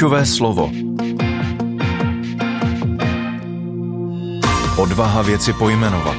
[0.00, 0.70] Klíčové slovo.
[4.76, 6.16] Odvaha věci pojmenovat.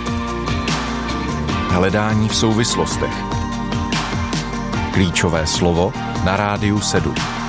[1.69, 3.13] Hledání v souvislostech.
[4.93, 5.93] Klíčové slovo
[6.25, 7.40] na rádiu 7.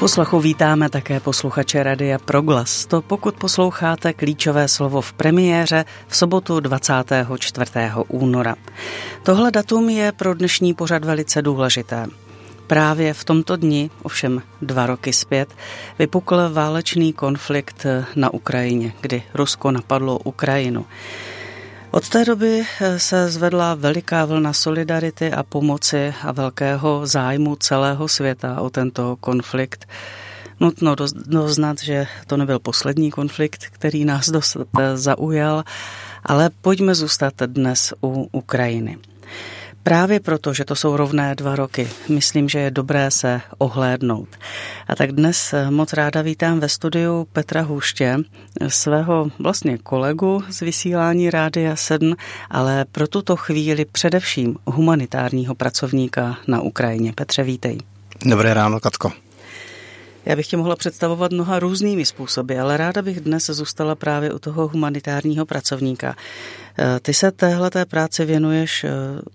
[0.00, 2.86] poslechu vítáme také posluchače Radia Proglas.
[2.86, 7.70] To pokud posloucháte klíčové slovo v premiéře v sobotu 24.
[8.08, 8.56] února.
[9.22, 12.06] Tohle datum je pro dnešní pořad velice důležité.
[12.66, 15.48] Právě v tomto dni, ovšem dva roky zpět,
[15.98, 20.86] vypukl válečný konflikt na Ukrajině, kdy Rusko napadlo Ukrajinu.
[21.92, 28.08] Od té doby eh, se zvedla veliká vlna solidarity a pomoci a velkého zájmu celého
[28.08, 29.88] světa o tento konflikt.
[30.60, 35.64] Nutno doznat, že to nebyl poslední konflikt, který nás dost eh, zaujal,
[36.24, 38.98] ale pojďme zůstat dnes u Ukrajiny.
[39.82, 44.28] Právě proto, že to jsou rovné dva roky, myslím, že je dobré se ohlédnout.
[44.88, 48.16] A tak dnes eh, moc ráda vítám ve studiu Petra Hůště,
[48.68, 52.16] svého vlastně kolegu z vysílání Rádia 7,
[52.50, 57.12] ale pro tuto chvíli především humanitárního pracovníka na Ukrajině.
[57.12, 57.78] Petře, vítej.
[58.26, 59.12] Dobré ráno, Katko.
[60.26, 64.38] Já bych tě mohla představovat mnoha různými způsoby, ale ráda bych dnes zůstala právě u
[64.38, 66.16] toho humanitárního pracovníka.
[66.78, 68.90] Eh, ty se téhle té práci věnuješ eh,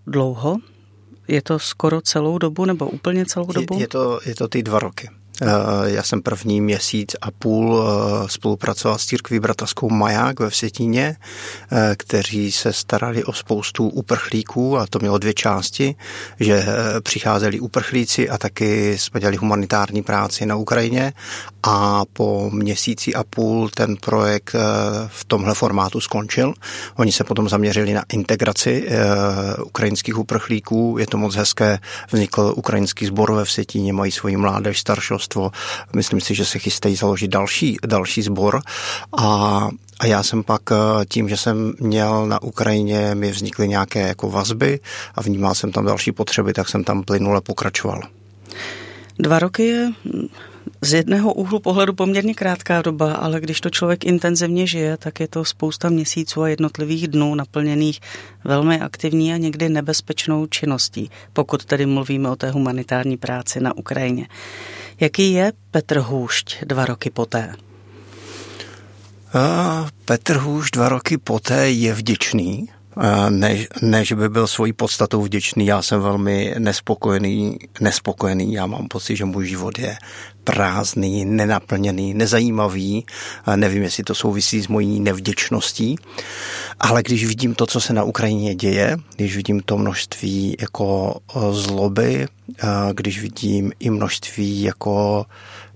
[0.08, 0.58] dlouho?
[1.28, 3.76] Je to skoro celou dobu nebo úplně celou dobu?
[3.76, 5.10] Je, je, to, je to ty dva roky.
[5.42, 5.48] Eh,
[5.84, 11.16] já jsem první měsíc a půl eh, spolupracoval s církví brataskou Maják ve Vsetíně,
[11.72, 15.96] eh, kteří se starali o spoustu uprchlíků a to mělo dvě části,
[16.40, 16.66] že
[17.04, 21.14] přicházeli uprchlíci a taky jsme dělali humanitární práci na Ukrajině
[21.64, 24.56] a po měsíci a půl ten projekt
[25.08, 26.54] v tomhle formátu skončil.
[26.96, 28.90] Oni se potom zaměřili na integraci
[29.66, 30.96] ukrajinských uprchlíků.
[31.00, 31.80] Je to moc hezké.
[32.12, 35.52] Vznikl ukrajinský sbor ve Vsetíně, mají svoji mládež, staršost manželstvo.
[35.96, 38.62] Myslím si, že se chystají založit další, další sbor
[39.18, 39.70] a
[40.00, 44.30] a já jsem pak eh, tím, že jsem měl na Ukrajině, mi vznikly nějaké jako
[44.30, 44.80] vazby
[45.16, 48.02] a vnímal jsem tam další potřeby, tak jsem tam plynule pokračoval.
[49.20, 49.92] Dva roky je
[50.82, 55.28] z jedného úhlu pohledu poměrně krátká doba, ale když to člověk intenzivně žije, tak je
[55.28, 58.00] to spousta měsíců a jednotlivých dnů naplněných
[58.44, 64.28] velmi aktivní a někdy nebezpečnou činností, pokud tedy mluvíme o té humanitární práci na Ukrajině.
[65.00, 67.56] Jaký je Petr Hůšť dva roky poté?
[70.06, 72.70] Petr Hůšť dva roky poté je vděčný,
[73.30, 75.66] než, než by byl svojí podstatou vděčný.
[75.66, 78.54] Já jsem velmi nespokojený, nespokojený.
[78.54, 79.98] Já mám pocit, že můj život je
[80.44, 83.06] prázdný, nenaplněný, nezajímavý.
[83.56, 85.96] Nevím, jestli to souvisí s mojí nevděčností,
[86.80, 91.20] ale když vidím to, co se na Ukrajině děje, když vidím to množství jako
[91.52, 92.28] zloby,
[92.94, 95.26] když vidím i množství jako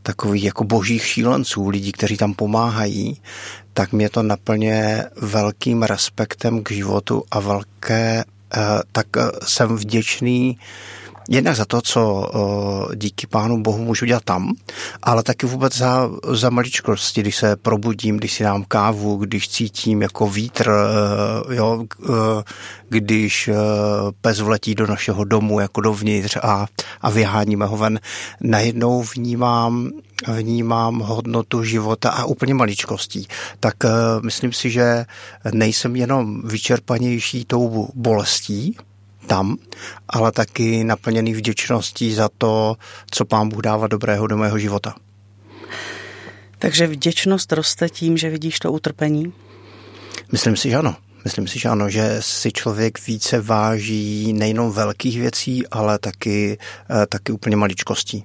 [0.04, 3.22] takových jako božích šílenců, lidí, kteří tam pomáhají,
[3.80, 8.24] tak mě to naplně velkým respektem k životu a velké,
[8.92, 9.08] tak
[9.44, 10.58] jsem vděčný
[11.30, 12.32] jednak za to, co
[12.96, 14.54] díky Pánu Bohu můžu dělat tam,
[15.04, 20.02] ale taky vůbec za, za maličkosti, když se probudím, když si dám kávu, když cítím
[20.02, 22.14] jako vítr, e, jo, e,
[22.90, 23.56] když e,
[24.22, 26.68] pes vletí do našeho domu jako dovnitř a,
[27.02, 28.00] a vyháníme ho ven,
[28.42, 29.90] najednou vnímám
[30.28, 33.28] vnímám hodnotu života a úplně maličkostí,
[33.60, 33.74] tak
[34.22, 35.06] myslím si, že
[35.54, 38.76] nejsem jenom vyčerpanější tou bolestí,
[39.30, 39.58] tam,
[40.10, 42.76] ale taky naplněný vděčností za to,
[43.12, 44.96] co pán Bůh dává dobrého do mého života.
[46.60, 49.34] Takže vděčnost roste tím, že vidíš to utrpení?
[50.32, 50.96] Myslím si, že ano.
[51.24, 56.58] Myslím si, že ano, že si člověk více váží nejenom velkých věcí, ale taky,
[56.90, 58.24] eh, taky úplně maličkostí.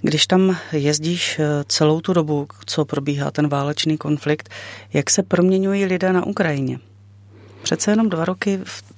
[0.00, 4.48] Když tam jezdíš eh, celou tu dobu, co probíhá ten válečný konflikt,
[4.92, 6.78] jak se proměňují lidé na Ukrajině?
[7.62, 8.91] Přece jenom dva roky v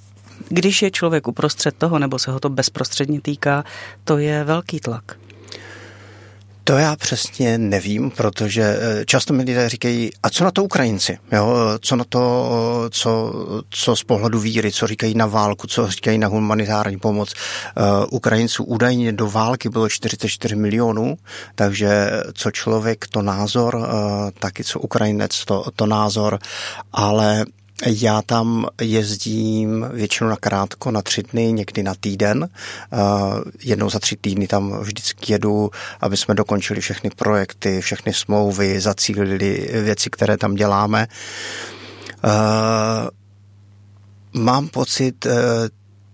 [0.48, 3.64] když je člověk uprostřed toho, nebo se ho to bezprostředně týká,
[4.04, 5.16] to je velký tlak.
[6.66, 11.18] To já přesně nevím, protože eh, často mi lidé říkají, a co na to Ukrajinci?
[11.32, 11.56] Jo?
[11.80, 12.48] Co na to,
[12.90, 13.32] co,
[13.70, 17.34] co z pohledu víry, co říkají na válku, co říkají na humanitární pomoc.
[18.10, 21.16] Ukrajinců údajně do války bylo 44 milionů,
[21.54, 23.88] takže co člověk, to názor,
[24.38, 26.38] taky co Ukrajinec, to, to názor,
[26.92, 27.44] ale
[27.86, 32.48] já tam jezdím většinou na krátko, na tři dny, někdy na týden.
[33.60, 39.70] Jednou za tři týdny tam vždycky jedu, aby jsme dokončili všechny projekty, všechny smlouvy, zacílili
[39.72, 41.08] věci, které tam děláme.
[44.32, 45.32] Mám pocit, e,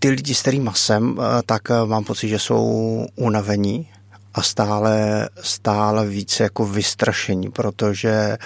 [0.01, 3.89] ty lidi, s kterými jsem, tak mám pocit, že jsou unavení,
[4.35, 8.39] a stále, stále více jako vystrašení, protože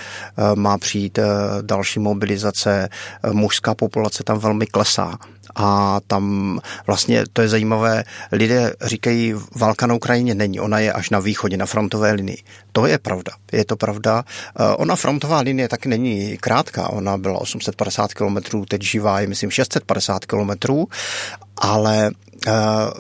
[0.55, 1.19] má přijít
[1.63, 2.89] další mobilizace,
[3.33, 5.19] mužská populace tam velmi klesá
[5.55, 11.11] a tam vlastně to je zajímavé, lidé říkají, válka na Ukrajině není, ona je až
[11.11, 12.39] na východě, na frontové linii.
[12.73, 14.25] To je pravda, je to pravda.
[14.27, 19.51] Eh, ona frontová linie taky není krátká, ona byla 850 km, teď živá je myslím
[19.51, 20.51] 650 km,
[21.57, 22.34] ale Eh,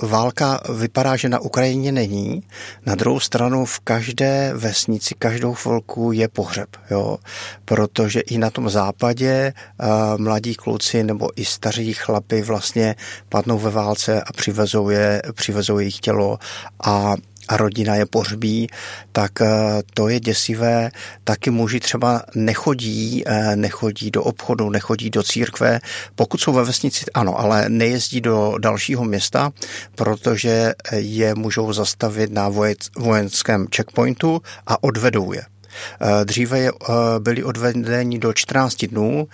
[0.02, 2.42] válka vypadá, že na Ukrajině není.
[2.86, 7.18] Na druhou stranu v každé vesnici, každou chvilku je pohřeb, jo?
[7.64, 9.86] protože i na tom západě uh,
[10.20, 12.96] mladí kluci nebo i staří chlapi vlastně
[13.28, 16.38] padnou ve válce a přivezou, je, přivezou jejich tělo
[16.84, 17.14] a
[17.48, 18.68] a rodina je pohřbí,
[19.12, 19.46] tak eh,
[19.94, 20.90] to je děsivé.
[21.24, 25.80] Taky muži třeba nechodí, eh, nechodí do obchodu, nechodí do církve.
[26.14, 29.52] Pokud jsou ve vesnici, ano, ale nejezdí do dalšího města,
[29.94, 32.50] protože je můžou zastavit na
[32.96, 35.53] vojenském checkpointu a odvedou je.
[36.00, 39.28] Eh, dříve je, eh, byli odvedeni do 14 dnů,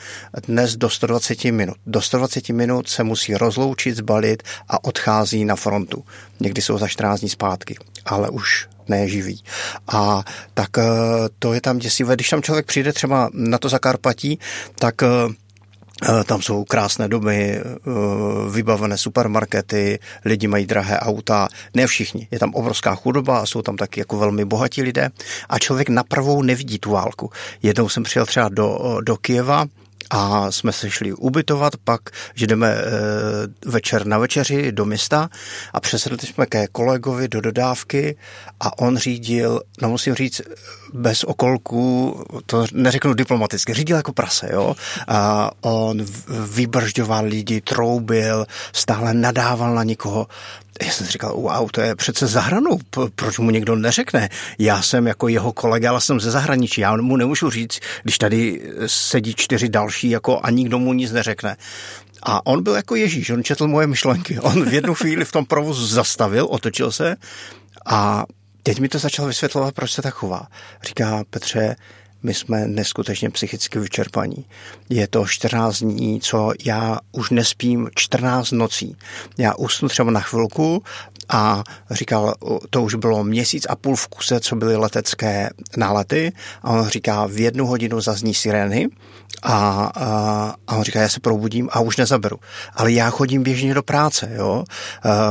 [0.47, 1.77] dnes do 120 minut.
[1.87, 6.05] Do 120 minut se musí rozloučit, zbalit a odchází na frontu.
[6.41, 9.43] Někdy jsou za 14 dní zpátky, ale už neživí.
[9.89, 10.83] A tak eh,
[11.39, 12.15] to je tam děsivé.
[12.15, 14.39] Když tam člověk přijde třeba na to Zakarpatí,
[14.75, 14.95] tak
[16.25, 17.71] tam jsou krásné domy, eh,
[18.51, 22.29] vybavené supermarkety, lidi mají drahé auta, ne všichni.
[22.31, 25.11] Je tam obrovská chudoba a jsou tam taky jako velmi bohatí lidé
[25.49, 27.31] a člověk napravou nevidí tu válku.
[27.63, 29.67] Jednou jsem přijel třeba do, do Kieva,
[30.11, 32.01] a jsme se šli ubytovat, pak,
[32.35, 32.83] že jdeme e,
[33.67, 35.29] večer na večeři do města
[35.73, 38.17] a přesedli jsme ke kolegovi do dodávky
[38.61, 40.41] a on řídil, no musím říct,
[40.95, 42.17] bez okolků,
[42.47, 44.75] to neřeknu diplomaticky, řídil jako prase, jo.
[45.09, 50.27] A on vybržďoval lidi, troubil, stále nadával na někoho
[50.83, 52.79] já jsem si říkal, wow, to je přece za hranou,
[53.15, 54.29] proč mu někdo neřekne?
[54.59, 58.73] Já jsem jako jeho kolega, ale jsem ze zahraničí, já mu nemůžu říct, když tady
[58.87, 61.57] sedí čtyři další jako a nikdo mu nic neřekne.
[62.23, 64.41] A on byl jako Ježíš, on četl moje myšlenky.
[64.41, 67.17] On v jednu chvíli v tom provozu zastavil, otočil se
[67.87, 68.25] a
[68.63, 70.47] teď mi to začal vysvětlovat, proč se tak chová.
[70.83, 71.77] Říká, Petře,
[72.23, 74.45] my jsme neskutečně psychicky vyčerpaní.
[74.89, 78.97] Je to 14 dní, co já už nespím 14 nocí.
[79.39, 80.83] Já usnu třeba na chvilku
[81.31, 82.35] a říkal,
[82.71, 86.33] to už bylo měsíc a půl v kuse, co byly letecké nálety
[86.63, 88.89] a on říká, v jednu hodinu zazní sirény
[89.43, 92.37] a, a, a on říká, já se probudím a už nezaberu.
[92.75, 94.65] Ale já chodím běžně do práce, jo.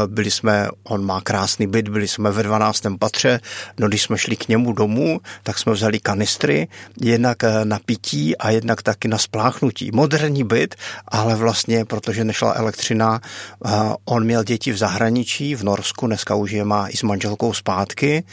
[0.08, 2.84] Byli jsme, on má krásný byt, byli jsme ve 12.
[3.00, 3.40] patře,
[3.80, 6.68] no když jsme šli k němu domů, tak jsme vzali kanistry,
[7.02, 9.92] jednak eh, na pití a jednak taky na spláchnutí.
[9.94, 10.76] Moderní byt,
[11.08, 13.22] ale vlastně, protože nešla elektřina,
[13.66, 13.70] eh,
[14.06, 18.24] on měl děti v zahraničí, v Norsku, dneska už je má i s manželkou zpátky,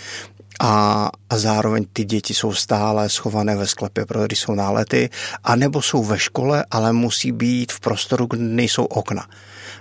[0.60, 5.10] a, a zároveň ty děti jsou stále schované ve sklepě, protože jsou nálety,
[5.44, 9.26] a nebo jsou ve škole, ale musí být v prostoru, kde nejsou okna.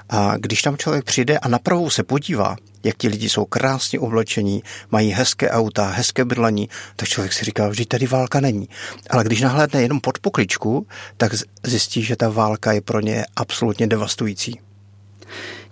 [0.09, 4.63] A když tam člověk přijde a napravou se podívá, jak ti lidi jsou krásně oblečení,
[4.91, 8.69] mají hezké auta, hezké bydlení, tak člověk si říká, že tady válka není.
[9.09, 10.87] Ale když nahlédne jenom pod pokličku,
[11.17, 11.31] tak
[11.63, 14.64] zjistí, že ta válka je pro ně absolutně devastující.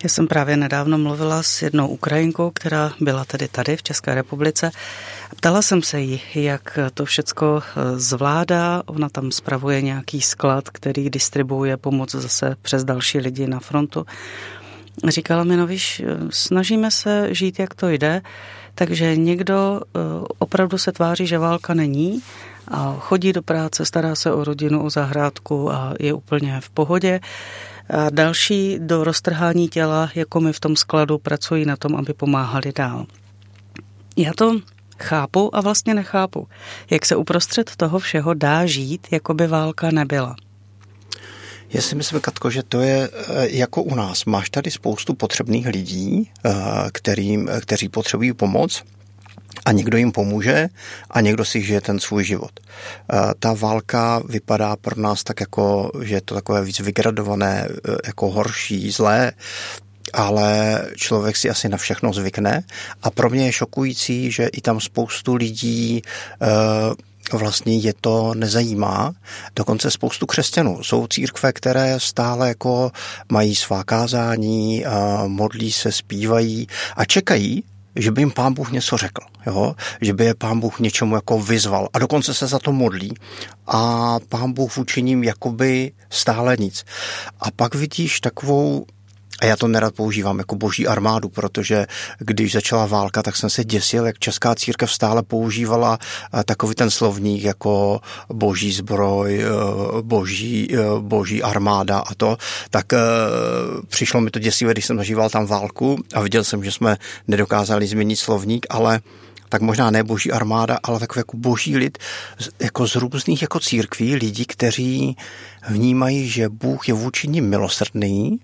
[0.02, 4.70] Já jsem právě nedávno mluvila s jednou Ukrajinkou, která byla tedy tady v České republice.
[5.36, 8.82] Ptala jsem se jí, jak to všecko eh, zvládá.
[8.86, 14.06] Ona tam spravuje nějaký sklad, který distribuuje pomoc zase přes další lidi na frontu.
[15.08, 18.22] Říkala mi, no víš, snažíme se žít, jak to jde,
[18.74, 19.98] takže někdo eh,
[20.38, 22.22] opravdu se tváří, že válka není
[22.68, 27.20] a chodí do práce, stará se o rodinu, o zahrádku a je úplně v pohodě.
[27.90, 32.72] A další do roztrhání těla, jako my v tom skladu, pracují na tom, aby pomáhali
[32.74, 33.06] dál.
[34.16, 34.60] Já to
[34.98, 36.48] chápu a vlastně nechápu,
[36.90, 40.36] jak se uprostřed toho všeho dá žít, jako by válka nebyla.
[41.70, 44.24] Já si myslím, Katko, že to je eh, jako u nás.
[44.24, 46.50] Máš tady spoustu potřebných lidí, eh,
[46.92, 48.82] kterým, kteří potřebují pomoc
[49.64, 50.68] a někdo jim pomůže
[51.10, 52.60] a někdo si žije ten svůj život.
[53.38, 57.68] Ta válka vypadá pro nás tak jako, že je to takové víc vygradované,
[58.06, 59.32] jako horší, zlé,
[60.12, 62.62] ale člověk si asi na všechno zvykne
[63.02, 66.02] a pro mě je šokující, že i tam spoustu lidí
[67.32, 69.14] vlastně je to nezajímá.
[69.56, 70.82] Dokonce spoustu křesťanů.
[70.82, 72.92] Jsou církve, které stále jako
[73.32, 74.84] mají svá kázání,
[75.26, 76.66] modlí se, zpívají
[76.96, 77.64] a čekají,
[77.96, 79.74] že by jim pán Bůh něco řekl, jo?
[80.00, 83.14] že by je pán Bůh něčemu jako vyzval a dokonce se za to modlí
[83.66, 86.84] a pán Bůh vůči ním jakoby stále nic.
[87.40, 88.86] A pak vidíš takovou
[89.40, 91.86] a já to nerad používám jako boží armádu, protože
[92.18, 96.90] když začala válka, tak jsem se děsil, jak česká církev stále používala eh, takový ten
[96.90, 98.00] slovník jako
[98.32, 99.48] boží zbroj, eh,
[100.02, 102.36] boží, eh, boží armáda a to,
[102.70, 102.86] tak
[103.88, 106.96] přišlo mi to děsivé, když jsem zažíval tam válku a viděl jsem, že jsme
[107.28, 109.00] nedokázali změnit slovník, ale
[109.48, 111.98] tak možná ne boží armáda, ale takový jako boží lid
[112.60, 115.16] jako z různých jako církví, lidi, kteří
[115.68, 118.40] vnímají, že Bůh je vůči nim milosrdný,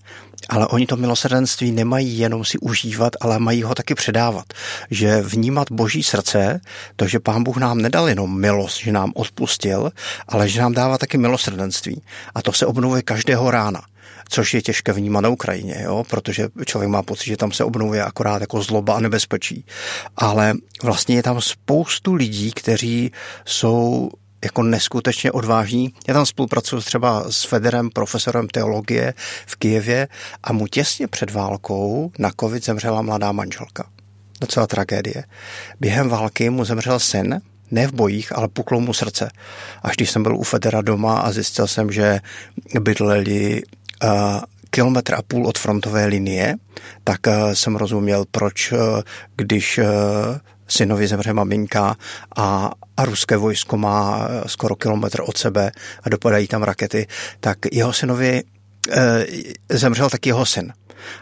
[0.48, 4.44] ale oni to milosrdenství nemají jenom si užívat, ale mají ho taky předávat.
[4.90, 6.60] Že vnímat boží srdce,
[6.96, 9.90] to, že pán Bůh nám nedal jenom milost, že nám odpustil,
[10.28, 12.02] ale že nám dává taky milosrdenství.
[12.34, 13.82] A to se obnovuje každého rána
[14.30, 16.04] což je těžké vnímat na Ukrajině, jo?
[16.10, 19.64] protože člověk má pocit, že tam se obnovuje akorát jako zloba a nebezpečí.
[20.16, 23.12] Ale vlastně je tam spoustu lidí, kteří
[23.44, 24.10] jsou
[24.44, 25.94] jako neskutečně odvážní.
[26.08, 29.14] Já tam spolupracuji třeba s Federem, profesorem teologie
[29.46, 30.08] v Kijevě
[30.44, 33.86] a mu těsně před válkou na covid zemřela mladá manželka.
[34.40, 35.24] Docela tragédie.
[35.80, 39.30] Během války mu zemřel syn, ne v bojích, ale puklo mu srdce.
[39.82, 42.20] Až když jsem byl u Federa doma a zjistil jsem, že
[42.80, 43.62] bydleli
[44.70, 46.56] kilometr a půl od frontové linie,
[47.04, 48.78] tak uh, jsem rozuměl, proč, uh,
[49.36, 49.80] když
[50.70, 51.96] synovi zemře maminka
[52.36, 57.06] a, a ruské vojsko má skoro kilometr od sebe a dopadají tam rakety,
[57.40, 58.42] tak jeho synovi
[58.90, 59.26] e,
[59.68, 60.72] zemřel taky jeho syn.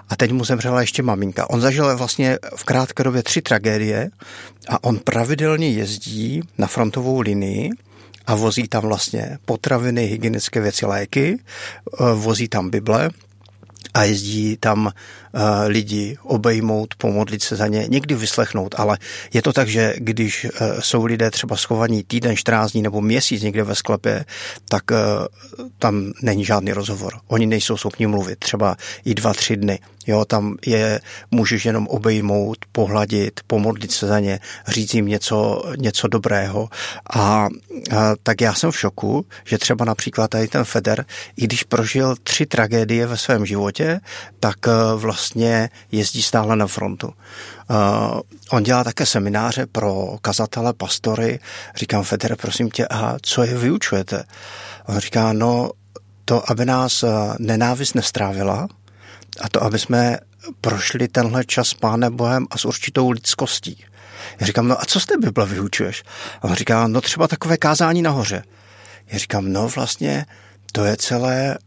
[0.08, 1.50] A teď mu zemřela ještě maminka.
[1.50, 4.11] On zažil vlastně v krátké době tři tragédie
[4.68, 7.70] a on pravidelně jezdí na frontovou linii
[8.28, 11.38] a vozí tam vlastně potraviny, hygienické věci, léky,
[12.00, 13.11] e, vozí tam Bible
[13.94, 14.92] a jezdí tam
[15.27, 15.27] Eh,
[15.66, 18.99] lidi obejmout, pomodlit se za ně, někdy vyslechnout, ale
[19.32, 23.42] je to tak, že když eh, jsou lidé třeba schovaní týden, 14 dní nebo měsíc
[23.42, 24.25] někde ve sklepě,
[24.68, 24.97] tak eh,
[25.78, 27.20] tam není žádný rozhovor.
[27.26, 29.78] Oni nejsou schopni mluvit, třeba i dva, tři dny.
[30.06, 36.08] Jo, tam je, můžeš jenom obejmout, pohladit, pomodlit se za ně, říct jim něco, něco
[36.08, 36.68] dobrého.
[37.14, 37.49] A, a
[38.23, 41.04] tak já jsem v šoku, že třeba například tady ten Feder,
[41.37, 44.00] i když prožil tři tragédie ve svém životě,
[44.40, 44.56] tak
[44.97, 47.06] vlastně vlastně jezdí stále na frontu.
[47.06, 48.20] Uh,
[48.50, 51.40] on dělá také semináře pro kazatele, pastory.
[51.76, 54.25] Říkám, Federe, prosím tě, a co je vyučujete?
[54.87, 55.70] On říká, no
[56.25, 58.68] to, aby nás uh, nenávist nestrávila
[59.40, 60.18] a to, aby jsme
[60.60, 63.84] prošli tenhle čas s Pánem Bohem a s určitou lidskostí.
[64.40, 66.02] Já říkám, no a co z té Bible vyučuješ?
[66.42, 68.42] A on říká, no třeba takové kázání nahoře.
[69.06, 70.26] Já říkám, no vlastně
[70.72, 71.58] to je celé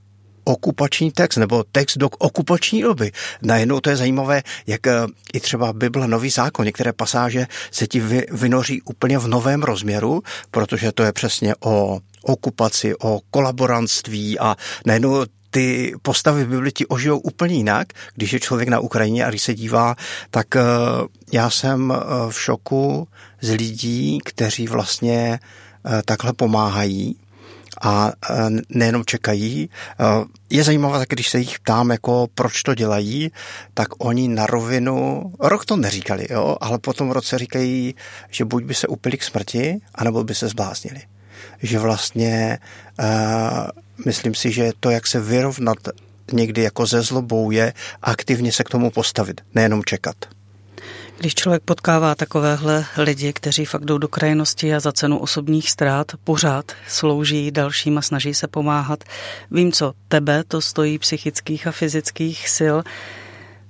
[0.44, 3.12] okupační text nebo text do okupační doby.
[3.42, 4.94] Najednou to je zajímavé, jak eh,
[5.34, 8.00] i třeba Bible Nový zákon, některé pasáže se ti
[8.32, 14.56] vynoří úplně v novém rozměru, protože to je přesně o okupaci, o kolaborantství a
[14.86, 19.30] najednou ty postavy v Bibli ti ožijou úplně jinak, když je člověk na Ukrajině a
[19.30, 19.96] když se dívá,
[20.32, 20.62] tak eh,
[21.34, 23.08] já jsem eh, v šoku
[23.42, 25.40] z lidí, kteří vlastně
[26.06, 27.16] takhle pomáhají
[27.82, 28.12] a
[28.70, 29.70] nejenom čekají.
[30.50, 33.32] Je zajímavé, když se jich ptám, jako proč to dělají,
[33.74, 37.96] tak oni na rovinu, rok to neříkali, jo, ale potom roce říkají,
[38.30, 41.02] že buď by se upili k smrti, anebo by se zbláznili.
[41.64, 42.60] Že vlastně
[43.00, 43.06] uh,
[44.06, 45.78] myslím si, že to, jak se vyrovnat
[46.32, 50.16] někdy jako ze zlobou, je aktivně se k tomu postavit, nejenom čekat.
[51.22, 56.12] Když člověk potkává takovéhle lidi, kteří fakt jdou do krajnosti a za cenu osobních ztrát
[56.24, 59.04] pořád slouží dalším a snaží se pomáhat,
[59.52, 62.78] vím co, tebe to stojí psychických a fyzických sil.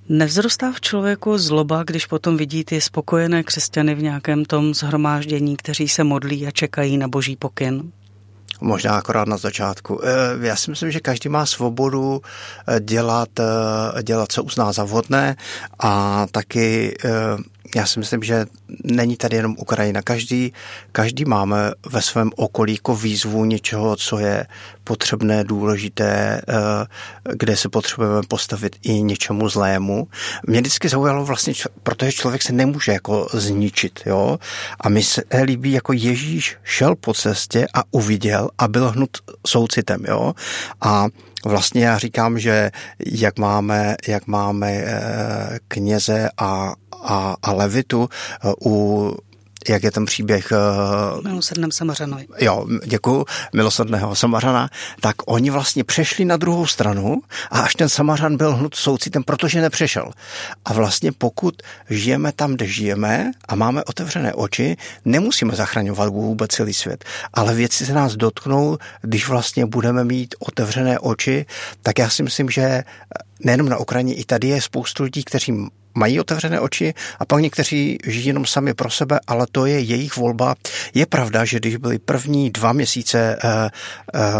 [0.10, 5.88] Nevzrostá v člověku zloba, když potom vidí ty spokojené křesťany v nějakém tom zhromáždění, kteří
[5.88, 7.91] se modlí a čekají na boží pokyn?
[8.62, 10.01] Možná akorát na začátku.
[10.03, 12.22] Eh, já si myslím, že každý má svobodu
[12.68, 15.36] eh, dělat, eh, dělat co uzná za vhodné
[15.80, 16.98] a taky
[17.75, 18.46] já si myslím, že
[18.84, 20.01] není tady jenom Ukrajina.
[20.01, 20.54] Každý,
[20.92, 24.46] každý máme ve svém okolí jako výzvu něčeho, co je
[24.84, 26.54] potřebné, důležité, eh,
[27.34, 30.08] kde se potřebujeme postavit i něčemu zlému.
[30.48, 34.40] Mě vždycky zaujalo vlastně, protože člověk se nemůže jako zničit, jo.
[34.80, 39.10] A mi se líbí, jako Ježíš šel po cestě a uviděl a byl hnut
[39.48, 40.34] soucitem, jo.
[40.82, 41.08] A
[41.45, 42.71] Vlastně já říkám, že
[43.05, 49.12] jak máme, jak máme eh, kněze a, a, a levitu eh, u
[49.70, 50.51] jak je ten příběh...
[50.51, 52.27] Eh, Milosrdném Samařanovi.
[52.39, 54.70] Jo, děkuji, milosrdného Samařana,
[55.01, 59.62] tak oni vlastně přešli na druhou stranu a až ten Samařan byl hnut soucitem, protože
[59.62, 60.12] nepřešel.
[60.65, 66.74] A vlastně pokud žijeme tam, kde žijeme a máme otevřené oči, nemusíme zachraňovat vůbec celý
[66.74, 67.06] svět.
[67.34, 71.46] Ale věci se nás dotknou, když vlastně budeme mít otevřené oči,
[71.82, 72.84] tak já si myslím, že
[73.39, 77.98] nejenom na Ukrajině, i tady je spoustu lidí, kteří mají otevřené oči a pak někteří
[78.05, 80.55] žijí jenom sami pro sebe, ale to je jejich volba.
[80.93, 83.50] Je pravda, že když byly první dva měsíce uh,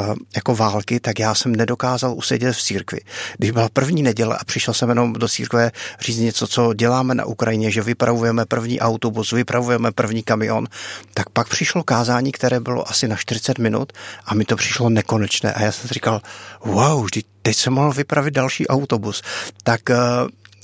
[0.10, 3.00] uh, jako války, tak já jsem nedokázal usedět v církvi.
[3.38, 7.26] Když byla první neděle a přišel jsem jenom do církve říct něco, co děláme na
[7.26, 10.68] Ukrajině, že vypravujeme první autobus, vypravujeme první kamion,
[11.14, 13.94] tak pak přišlo kázání, které bylo asi na 40 minut
[14.26, 16.22] a mi to přišlo nekonečné a já jsem říkal,
[16.66, 17.08] wow,
[17.42, 19.22] teď jsem mohl vypravit další autobus.
[19.64, 19.96] Tak uh,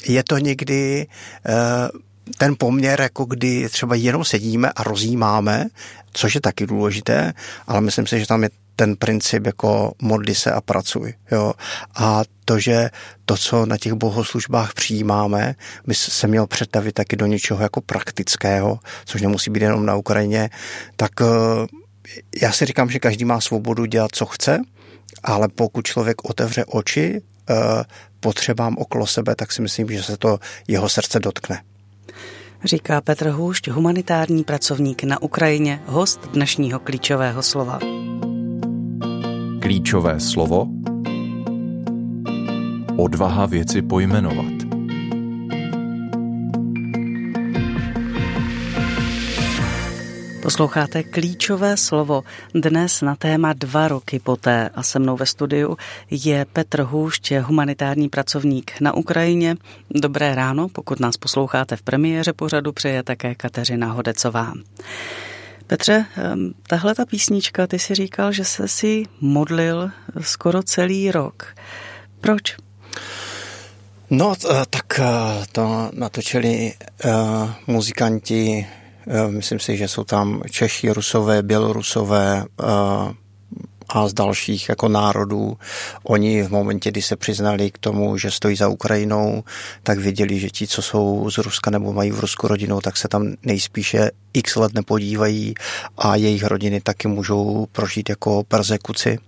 [0.07, 1.07] je to někdy
[1.45, 1.53] eh,
[2.37, 5.65] ten poměr, jako kdy třeba jenom sedíme a rozjímáme,
[6.13, 7.33] což je taky důležité,
[7.67, 11.13] ale myslím si, že tam je ten princip jako modli se a pracuj.
[11.31, 11.53] Jo?
[11.95, 12.89] A to, že
[13.25, 15.55] to, co na těch bohoslužbách přijímáme,
[15.87, 20.49] by se měl přetavit taky do něčeho jako praktického, což nemusí být jenom na Ukrajině,
[20.95, 21.25] tak eh,
[22.41, 24.61] já si říkám, že každý má svobodu dělat, co chce,
[25.23, 27.21] ale pokud člověk otevře oči
[28.19, 31.61] potřebám okolo sebe, tak si myslím, že se to jeho srdce dotkne.
[32.63, 37.79] Říká Petr Hůšť, humanitární pracovník na Ukrajině, host dnešního klíčového slova.
[39.61, 40.67] Klíčové slovo
[42.97, 44.76] Odvaha věci pojmenovat.
[50.41, 55.77] Posloucháte klíčové slovo dnes na téma dva roky poté a se mnou ve studiu
[56.09, 59.55] je Petr Hůšť, humanitární pracovník na Ukrajině.
[59.91, 64.53] Dobré ráno, pokud nás posloucháte v premiéře pořadu, přeje také Kateřina Hodecová.
[65.67, 66.05] Petře,
[66.67, 69.91] tahle ta písnička, ty si říkal, že se si modlil
[70.21, 71.55] skoro celý rok.
[72.21, 72.57] Proč?
[74.09, 74.33] No,
[74.69, 75.03] tak eh,
[75.51, 76.73] to natočili
[77.05, 77.11] uh,
[77.67, 78.76] muzikanti Eh,
[79.29, 82.63] myslím si, že jsou tam Češi, Rusové, Bělorusové eh,
[83.89, 85.57] a z dalších jako národů.
[86.03, 89.43] Oni v momentě, kdy se přiznali k tomu, že stojí za Ukrajinou,
[89.83, 93.07] tak věděli, že ti, co jsou z Ruska nebo mají v Rusku rodinu, tak se
[93.07, 95.53] tam nejspíše x let nepodívají
[95.97, 99.19] a jejich rodiny taky můžou prožít jako persekuci.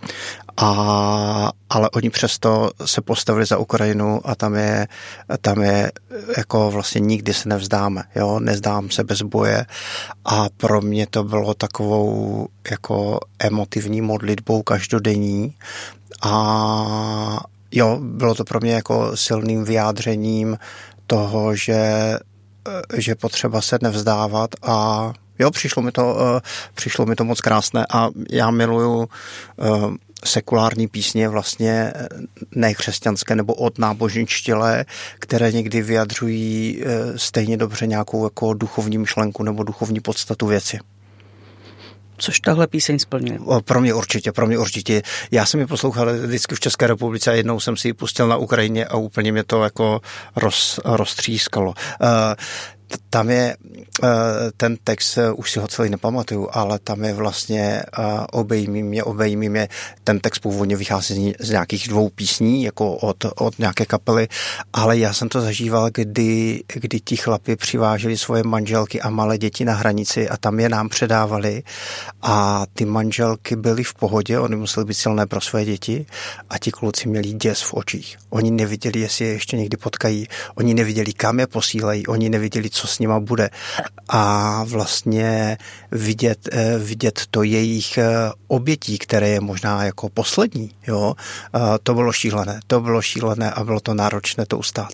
[0.62, 4.88] A, ale oni přesto se postavili za Ukrajinu a tam je,
[5.42, 5.92] tam je
[6.38, 9.66] jako vlastně nikdy se nevzdáme, jo, nezdám se bez boje.
[10.26, 15.56] A pro mě to bylo takovou jako emotivní modlitbou každodenní.
[16.22, 17.40] A
[17.72, 20.58] jo, bylo to pro mě jako silným vyjádřením
[21.08, 22.14] toho, že
[22.94, 26.18] že potřeba se nevzdávat a jo, přišlo mi to,
[26.76, 29.10] přišlo mi to moc krásné a já miluju
[30.26, 32.08] sekulární písně vlastně eh,
[32.56, 34.86] nekřesťanské nebo od náboženštělé,
[35.20, 40.80] které někdy vyjadřují eh, stejně dobře nějakou jako duchovní myšlenku nebo duchovní podstatu věci.
[42.18, 43.40] Což tahle píseň splňuje?
[43.66, 45.02] Pro mě určitě, pro mě určitě.
[45.32, 48.38] Já jsem ji poslouchal vždycky v České republice a jednou jsem si ji pustil na
[48.38, 50.02] Ukrajině a úplně mě to jako
[50.36, 51.68] roz, roztřískalo.
[51.68, 52.08] Uh,
[53.10, 53.58] tam je
[54.04, 54.08] eh,
[54.58, 59.04] ten text, eh, už si ho celý nepamatuju, ale tam je vlastně eh, obejmí mě,
[59.04, 59.68] obejmí mě,
[60.04, 64.28] ten text původně vychází z nějakých dvou písní, jako od, od nějaké kapely,
[64.74, 69.66] ale já jsem to zažíval, kdy, kdy ti chlapi přiváželi svoje manželky a malé děti
[69.66, 71.64] na hranici a tam je nám předávali
[72.22, 76.06] a ty manželky byly v pohodě, oni museli být silné pro své děti
[76.50, 78.18] a ti kluci měli děs v očích.
[78.30, 82.88] Oni neviděli, jestli je ještě někdy potkají, oni neviděli, kam je posílají, oni neviděli, co
[82.88, 83.50] s nima bude.
[84.10, 85.58] A vlastně
[85.92, 88.08] vidět, eh, vidět to jejich eh,
[88.48, 91.14] obětí, které je možná jako poslední, jo,
[91.84, 92.60] to bylo šílené.
[92.68, 94.94] To bylo šílené a bylo to náročné to ustát.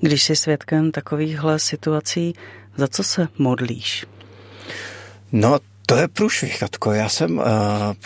[0.00, 2.34] Když jsi svědkem takovýchhle situací,
[2.76, 4.06] za co se modlíš?
[5.32, 6.92] No, to je průšvih, Katko.
[6.92, 7.44] Já jsem, uh,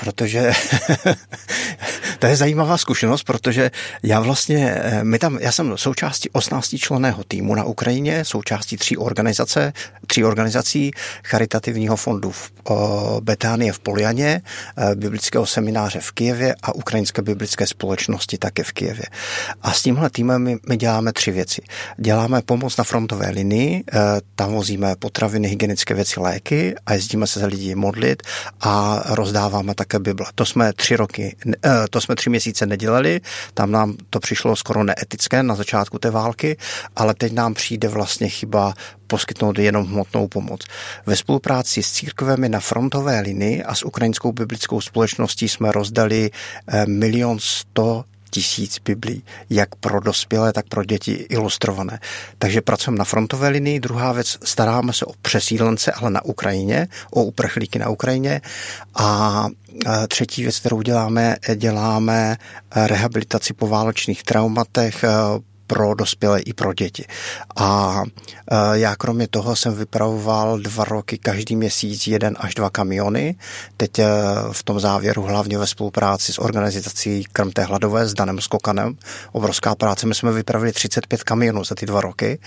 [0.00, 0.52] protože
[2.18, 3.70] to je zajímavá zkušenost, protože
[4.02, 8.96] já vlastně, eh, my tam, já jsem součástí 18 členého týmu na Ukrajině, součástí tří
[8.96, 9.72] organizace,
[10.06, 10.90] tří organizací
[11.24, 14.42] Charitativního fondu v uh, Betánie v Polianě,
[14.78, 19.04] uh, biblického semináře v Kijevě a Ukrajinské biblické společnosti také v Kijevě.
[19.62, 21.62] A s tímhle týmem my, my děláme tři věci.
[21.96, 24.00] Děláme pomoc na frontové linii, uh,
[24.34, 28.22] tam vozíme potraviny, hygienické věci, léky a jezdíme se za lidi lidi modlit
[28.60, 30.26] a rozdáváme také Bible.
[30.34, 33.20] To jsme tři roky, eh, to jsme tři měsíce nedělali,
[33.54, 36.56] tam nám to přišlo skoro neetické na začátku té války,
[36.96, 38.74] ale teď nám přijde vlastně chyba
[39.06, 40.60] poskytnout jenom hmotnou pomoc.
[41.06, 46.86] Ve spolupráci s církvemi na frontové linii a s ukrajinskou biblickou společností jsme rozdali eh,
[46.86, 52.00] milion sto tisíc biblí, jak pro dospělé, tak pro děti ilustrované.
[52.38, 53.80] Takže pracujeme na frontové linii.
[53.80, 58.40] Druhá věc, staráme se o přesídlence, ale na Ukrajině, o uprchlíky na Ukrajině.
[58.94, 59.46] A
[60.08, 62.36] třetí věc, kterou děláme, děláme
[62.74, 65.04] rehabilitaci po válečných traumatech,
[65.68, 67.04] pro dospělé i pro děti.
[67.56, 68.02] A
[68.50, 73.36] e, já kromě toho jsem vypravoval dva roky každý měsíc jeden až dva kamiony.
[73.76, 74.04] Teď e,
[74.52, 78.96] v tom závěru hlavně ve spolupráci s organizací Krmté hladové s Danem Skokanem.
[79.32, 80.06] Obrovská práce.
[80.06, 82.38] My jsme vypravili 35 kamionů za ty dva roky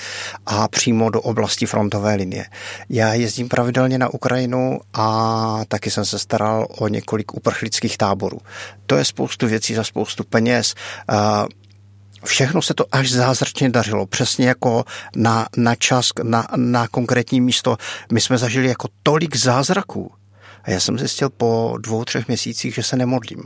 [0.45, 2.45] a přímo do oblasti frontové linie.
[2.89, 8.37] Já jezdím pravidelně na Ukrajinu a taky jsem se staral o několik uprchlických táborů.
[8.85, 10.75] To je spoustu věcí za spoustu peněz.
[12.25, 17.77] Všechno se to až zázračně dařilo, přesně jako na, na čas, na, na konkrétní místo.
[18.11, 20.13] My jsme zažili jako tolik zázraků.
[20.63, 23.43] A já jsem zjistil po dvou, třech měsících, že se nemodlím.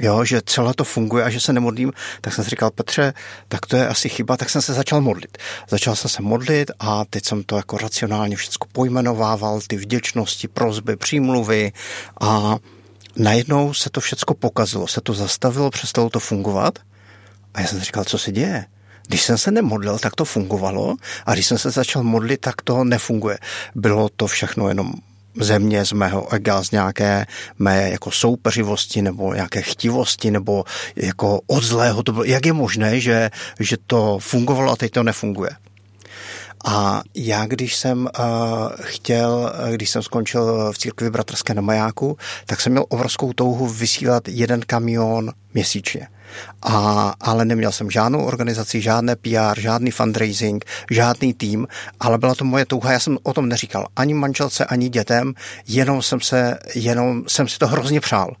[0.00, 3.14] Jo, že celé to funguje a že se nemodlím, tak jsem si říkal, Petře,
[3.48, 5.38] tak to je asi chyba, tak jsem se začal modlit.
[5.68, 10.96] Začal jsem se modlit a teď jsem to jako racionálně všechno pojmenovával, ty vděčnosti, prozby,
[10.96, 11.72] přímluvy
[12.20, 12.56] a
[13.16, 16.78] najednou se to všechno pokazilo, se to zastavilo, přestalo to fungovat–
[17.54, 18.64] a já jsem si říkal, co se děje?
[19.08, 22.84] Když jsem se nemodlil, tak to fungovalo a když jsem se začal modlit, tak to
[22.84, 23.38] nefunguje.
[23.74, 24.92] Bylo to všechno jenom
[25.40, 27.26] země z mého ega, z nějaké
[27.58, 30.64] mé jako soupeřivosti nebo nějaké chtivosti nebo
[30.96, 32.02] jako od zlého.
[32.02, 35.50] To bylo, jak je možné, že, že to fungovalo a teď to nefunguje?
[36.64, 38.24] A já, když jsem uh,
[38.80, 44.28] chtěl, když jsem skončil v církvi bratrské na majáku, tak jsem měl obrovskou touhu vysílat
[44.28, 46.08] jeden kamion měsíčně.
[46.62, 51.68] A, ale neměl jsem žádnou organizaci, žádné PR, žádný fundraising, žádný tým,
[52.00, 52.92] ale byla to moje touha.
[52.92, 55.34] Já jsem o tom neříkal ani manželce, ani dětem,
[55.68, 58.36] jenom jsem, se, jenom jsem si to hrozně přál.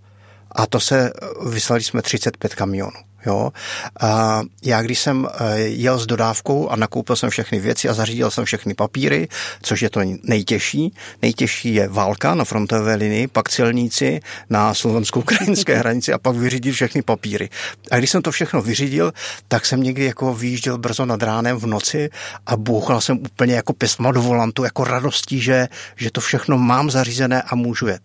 [0.52, 1.12] A to se,
[1.46, 3.13] vyslali jsme 35 kamionů.
[3.26, 3.52] Jo?
[4.00, 8.30] A já když jsem eh, jel s dodávkou a nakoupil jsem všechny věci a zařídil
[8.30, 9.28] jsem všechny papíry,
[9.62, 10.94] což je to nejtěžší.
[11.22, 17.02] Nejtěžší je válka na frontové linii, pak celníci na slovensko-ukrajinské hranici a pak vyřídit všechny
[17.02, 17.48] papíry.
[17.90, 19.12] A když jsem to všechno vyřídil,
[19.48, 22.10] tak jsem někdy jako vyjížděl brzo nad ránem v noci
[22.46, 26.90] a bouchal jsem úplně jako pisma do volantu, jako radostí, že, že to všechno mám
[26.90, 28.02] zařízené a můžu jet.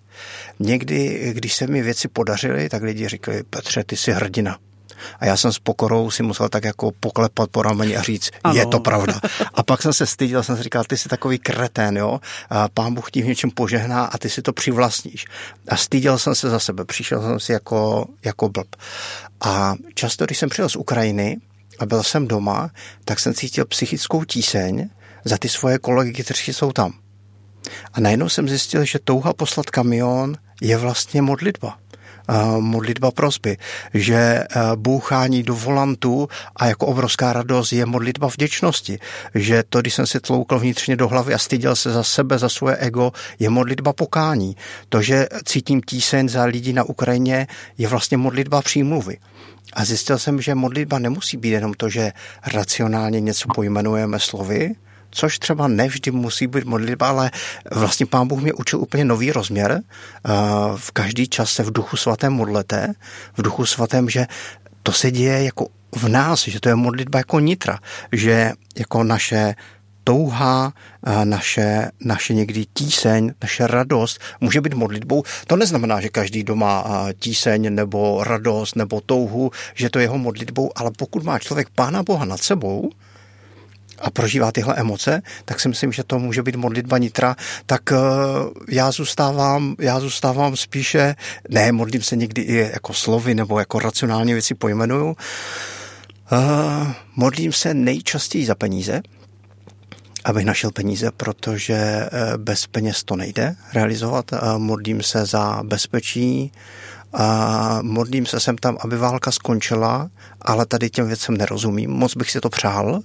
[0.59, 4.57] Někdy, když se mi věci podařily, tak lidi říkali, Petře, ty jsi hrdina
[5.19, 8.55] a já jsem s pokorou si musel tak jako poklepat po rameni a říct, ano.
[8.55, 9.21] je to pravda.
[9.53, 12.93] A pak jsem se styděl, jsem si říkal, ty jsi takový kretén, jo, a pán
[12.93, 15.25] Bůh ti v něčem požehná a ty si to přivlastníš.
[15.67, 18.75] A styděl jsem se za sebe, přišel jsem si jako, jako blb.
[19.41, 21.37] A často, když jsem přijel z Ukrajiny
[21.79, 22.69] a byl jsem doma,
[23.05, 24.89] tak jsem cítil psychickou tíseň
[25.25, 26.93] za ty svoje kolegy, kteří jsou tam.
[27.93, 31.77] A najednou jsem zjistil, že touha poslat kamion je vlastně modlitba
[32.59, 33.57] modlitba prosby,
[33.93, 34.43] že
[34.75, 38.99] bouchání do volantu a jako obrovská radost je modlitba vděčnosti,
[39.35, 42.49] že to, když jsem si tloukl vnitřně do hlavy a styděl se za sebe, za
[42.49, 44.55] svoje ego, je modlitba pokání.
[44.89, 49.17] To, že cítím tíseň za lidi na Ukrajině, je vlastně modlitba přímluvy.
[49.73, 52.11] A zjistil jsem, že modlitba nemusí být jenom to, že
[52.53, 54.75] racionálně něco pojmenujeme slovy,
[55.11, 57.31] což třeba nevždy musí být modlitba, ale
[57.71, 59.81] vlastně pán Bůh mě učil úplně nový rozměr.
[60.75, 62.93] V každý čas se v duchu svatém modlete,
[63.37, 64.27] v duchu svatém, že
[64.83, 67.79] to se děje jako v nás, že to je modlitba jako nitra,
[68.11, 69.55] že jako naše
[70.03, 70.73] touha,
[71.23, 75.23] naše, naše někdy tíseň, naše radost může být modlitbou.
[75.47, 76.85] To neznamená, že každý doma
[77.19, 82.03] tíseň nebo radost nebo touhu, že to je jeho modlitbou, ale pokud má člověk Pána
[82.03, 82.89] Boha nad sebou,
[84.01, 87.35] a prožívá tyhle emoce, tak si myslím, že to může být modlitba nitra,
[87.65, 87.97] tak eh,
[88.69, 91.15] já zůstávám, já zůstávám spíše,
[91.49, 95.15] ne, modlím se někdy i jako slovy nebo jako racionálně věci pojmenuju.
[96.31, 99.01] Uh, modlím se nejčastěji za peníze,
[100.25, 104.31] abych našel peníze, protože eh, bez peněz to nejde realizovat.
[104.57, 106.51] Modlím se za bezpečí,
[107.13, 110.09] a modlím se sem tam, aby válka skončila,
[110.41, 111.91] ale tady těm věcem nerozumím.
[111.91, 112.99] Moc bych si to přál,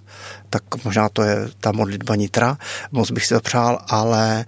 [0.51, 2.59] tak možná to je ta modlitba nitra,
[2.93, 4.45] moc bych si to přál, ale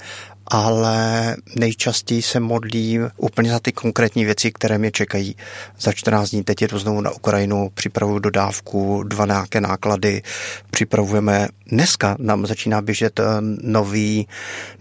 [0.47, 5.37] ale nejčastěji se modlím úplně za ty konkrétní věci, které mě čekají.
[5.81, 10.23] Za 14 dní teď jedu znovu na Ukrajinu, připravuju dodávku, dva nějaké náklady,
[10.71, 13.25] připravujeme, dneska nám začíná běžet eh,
[13.63, 14.29] nový,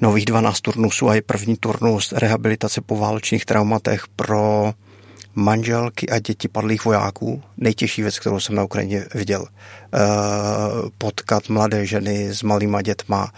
[0.01, 4.73] nových 12 turnusů a je první turnus rehabilitace po válečných traumatech pro
[5.36, 9.45] manželky a děti padlých vojáků, nejtěžší věc, kterou jsem na Ukrajině viděl.
[9.45, 10.00] E,
[10.98, 13.32] potkat mladé ženy s malýma dětma.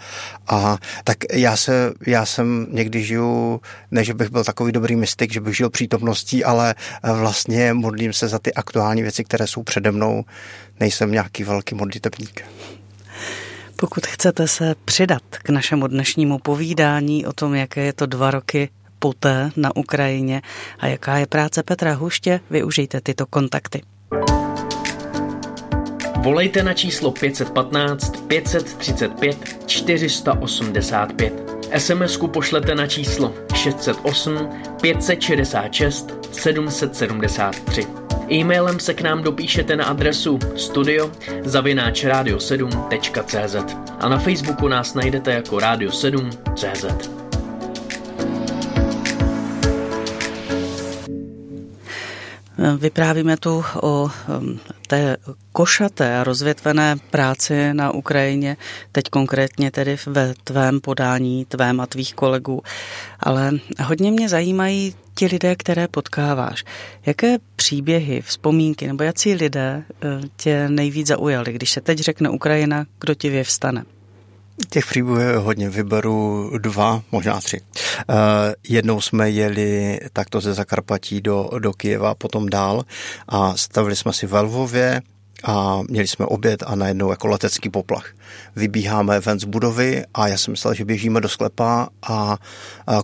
[0.48, 5.32] A tak já, se, já jsem někdy žiju, ne, že bych byl takový dobrý mystik,
[5.32, 6.74] že bych žil přítomností, ale
[7.14, 10.24] vlastně modlím se za ty aktuální věci, které jsou přede mnou.
[10.80, 12.44] Nejsem nějaký velký modlitebník.
[13.76, 18.68] Pokud chcete se přidat k našemu dnešnímu povídání o tom, jaké je to dva roky
[18.98, 20.42] poté na Ukrajině
[20.78, 23.82] a jaká je práce Petra Huště, využijte tyto kontakty.
[26.22, 31.32] Volejte na číslo 515 535 485.
[31.78, 34.48] SMS-ku pošlete na číslo 608
[34.80, 37.86] 566 773.
[38.32, 41.10] E-mailem se k nám dopíšete na adresu studio
[41.42, 47.27] zavináčradio7.cz a na Facebooku nás najdete jako Radio7.cz.
[52.78, 54.10] Vyprávíme tu o
[54.86, 55.16] té
[55.52, 58.56] košaté a rozvětvené práci na Ukrajině,
[58.92, 62.62] teď konkrétně tedy ve tvém podání, tvém a tvých kolegů.
[63.20, 66.64] Ale hodně mě zajímají ti lidé, které potkáváš.
[67.06, 72.86] Jaké příběhy, vzpomínky nebo jací lidé eh, tě nejvíc zaujali, když se teď řekne Ukrajina,
[73.00, 73.84] kdo ti vyvstane?
[74.70, 77.60] Těch příběhů je hodně, vyberu dva, možná tři.
[77.60, 78.16] Uh,
[78.68, 82.84] jednou jsme jeli takto ze Zakarpatí do, do Kijeva, potom dál
[83.28, 85.02] a stavili jsme si ve Lvově,
[85.44, 88.12] a měli jsme oběd a najednou jako letecký poplach.
[88.56, 92.36] Vybíháme ven z budovy a já jsem myslel, že běžíme do sklepa a,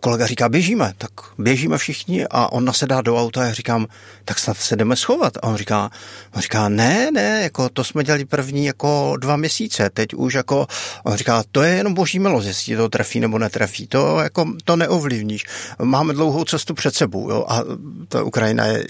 [0.00, 3.86] kolega říká, běžíme, tak běžíme všichni a on nasedá do auta a já říkám,
[4.24, 5.36] tak snad se jdeme schovat.
[5.36, 5.90] A on říká,
[6.34, 10.66] on říká, ne, ne, jako to jsme dělali první jako dva měsíce, teď už jako,
[11.04, 14.76] on říká, to je jenom boží milost, jestli to trefí nebo netrefí, to jako to
[14.76, 15.44] neovlivníš.
[15.82, 17.62] Máme dlouhou cestu před sebou, jo, a
[18.08, 18.86] ta Ukrajina je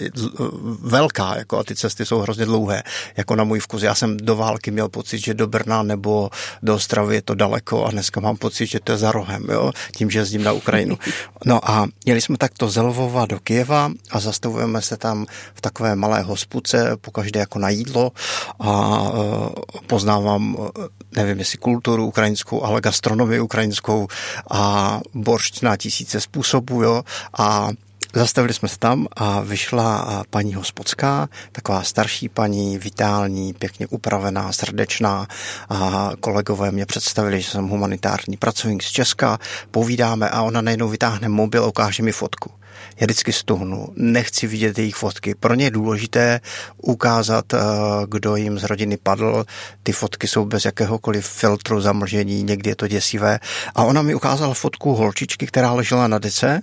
[0.81, 2.83] velká, jako a ty cesty jsou hrozně dlouhé,
[3.17, 3.83] jako na můj vkus.
[3.83, 6.24] Já jsem do války měl pocit, že do Brna nebo
[6.61, 9.71] do Ostravy je to daleko a dneska mám pocit, že to je za rohem, jo?
[9.97, 10.97] tím, že jezdím na Ukrajinu.
[11.45, 15.95] No a jeli jsme takto z Lvova do Kieva a zastavujeme se tam v takové
[15.95, 18.11] malé hospodce, pokaždé jako na jídlo
[18.59, 24.07] a e, poznávám, e, nevím jestli kulturu ukrajinskou, ale gastronomii ukrajinskou
[24.51, 27.03] a boršť na tisíce způsobů, jo,
[27.37, 27.69] a
[28.15, 35.27] Zastavili jsme se tam a vyšla paní hospodská, taková starší paní, vitální, pěkně upravená, srdečná
[35.69, 39.39] a kolegové mě představili, že jsem humanitární pracovník z Česka,
[39.71, 42.51] povídáme a ona najednou vytáhne mobil a ukáže mi fotku.
[42.99, 45.35] Já vždycky stuhnu, nechci vidět jejich fotky.
[45.35, 46.41] Pro ně je důležité
[46.77, 47.59] ukázat, eh,
[48.07, 49.45] kdo jim z rodiny padl.
[49.83, 53.39] Ty fotky jsou bez jakéhokoliv filtru zamlžení, někdy je to děsivé.
[53.75, 56.61] A ona mi ukázala fotku holčičky, která ležela na dece.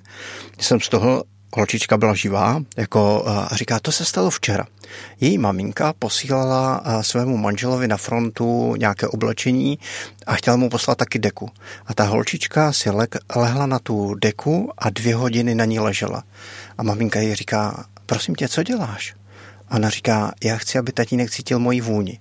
[0.61, 1.25] Jsem z toho
[1.57, 4.67] holčička byla živá, jako a říká, to se stalo včera.
[5.21, 9.79] Její maminka posílala svému manželovi na frontu nějaké oblečení
[10.27, 11.51] a chtěla mu poslat taky deku.
[11.87, 12.91] A ta holčička si
[13.37, 16.23] lehla na tu deku a dvě hodiny na ní ležela.
[16.79, 19.15] A maminka jí říká, prosím tě, co děláš?
[19.69, 22.21] A ona říká, já chci, aby tatínek cítil moji vůni.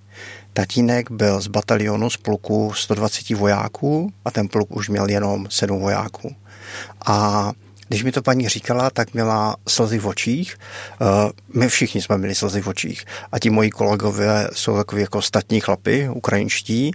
[0.54, 5.80] Tatínek byl z batalionu z pluku 120 vojáků a ten pluk už měl jenom 7
[5.80, 6.36] vojáků.
[7.06, 7.52] A
[7.91, 10.58] když mi to paní říkala, tak měla slzy v očích.
[11.01, 13.06] Eh, my všichni jsme měli slzy v očích.
[13.32, 16.91] A ti moji kolegové jsou takový jako statní chlapy, ukrajinští.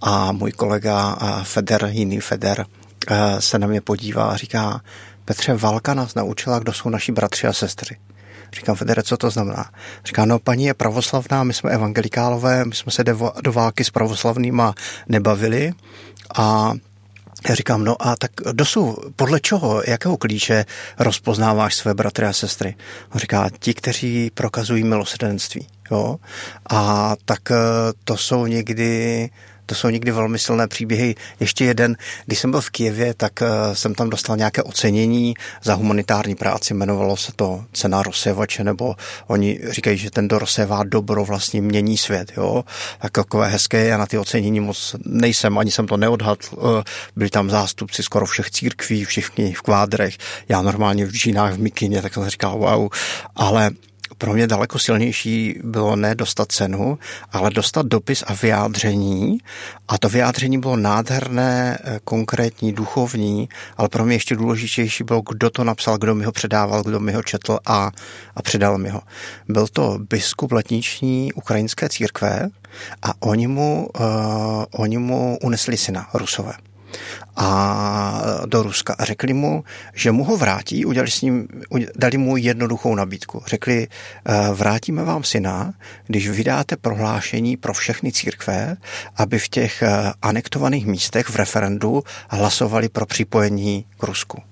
[0.00, 2.66] A můj kolega eh, Feder, jiný Feder,
[3.10, 4.80] eh, se na mě podívá a říká,
[5.24, 7.96] Petře, válka nás naučila, kdo jsou naši bratři a sestry.
[8.54, 9.70] Říkám, Federe, co to znamená?
[10.04, 13.04] Říká, no paní je pravoslavná, my jsme evangelikálové, my jsme se
[13.42, 14.74] do války s pravoslavnýma
[15.08, 15.72] nebavili
[16.36, 16.72] a
[17.48, 20.64] já říkám, no a tak dosud, podle čeho, jakého klíče
[20.98, 22.74] rozpoznáváš své bratry a sestry?
[23.14, 25.66] On říká, ti, kteří prokazují milosrdenství.
[25.90, 26.16] Jo?
[26.70, 27.56] A tak eh,
[28.04, 29.30] to jsou někdy
[29.72, 31.14] to jsou někdy velmi silné příběhy.
[31.40, 35.74] Ještě jeden, když jsem byl v Kijevě, tak eh, jsem tam dostal nějaké ocenění za
[35.74, 38.94] humanitární práci, jmenovalo se to cena rozsévače, nebo
[39.26, 42.32] oni říkají, že ten, kdo rozsévá dobro, vlastně mění svět.
[42.36, 42.64] Jo?
[42.98, 46.42] Tak takové hezké, já na ty ocenění moc nejsem, ani jsem to neodhadl.
[46.52, 46.84] Eh,
[47.16, 50.16] byli tam zástupci skoro všech církví, všichni v kvádrech,
[50.48, 52.88] já normálně v džínách, v mikině, tak jsem říkal wow,
[53.36, 53.70] ale
[54.22, 56.98] pro mě daleko silnější bylo ne dostat cenu,
[57.32, 59.38] ale dostat dopis a vyjádření.
[59.88, 65.50] A to vyjádření bylo nádherné, eh, konkrétní, duchovní, ale pro mě ještě důležitější bylo, kdo
[65.50, 67.90] to napsal, kdo mi ho předával, kdo mi ho četl a,
[68.36, 69.00] a předal mi ho.
[69.48, 72.48] Byl to biskup letniční ukrajinské církve
[73.02, 74.04] a oni mu, uh,
[74.70, 76.52] oni mu unesli syna, Rusové.
[77.36, 81.48] A do Ruska a řekli mu, že mu ho vrátí, udělali s ním,
[81.96, 83.42] dali mu jednoduchou nabídku.
[83.46, 85.74] Řekli, eh, vrátíme vám syna,
[86.06, 88.76] když vydáte prohlášení pro všechny církve,
[89.16, 94.42] aby v těch eh, anektovaných místech v referendu hlasovali pro připojení k Rusku.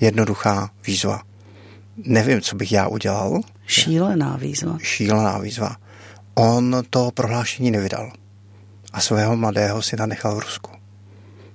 [0.00, 1.22] Jednoduchá výzva.
[1.96, 3.40] Nevím, co bych já udělal.
[3.66, 4.78] Šílená výzva.
[4.82, 5.76] Šílená výzva.
[6.34, 8.12] On to prohlášení nevydal
[8.92, 10.81] a svého mladého syna nechal v Rusku.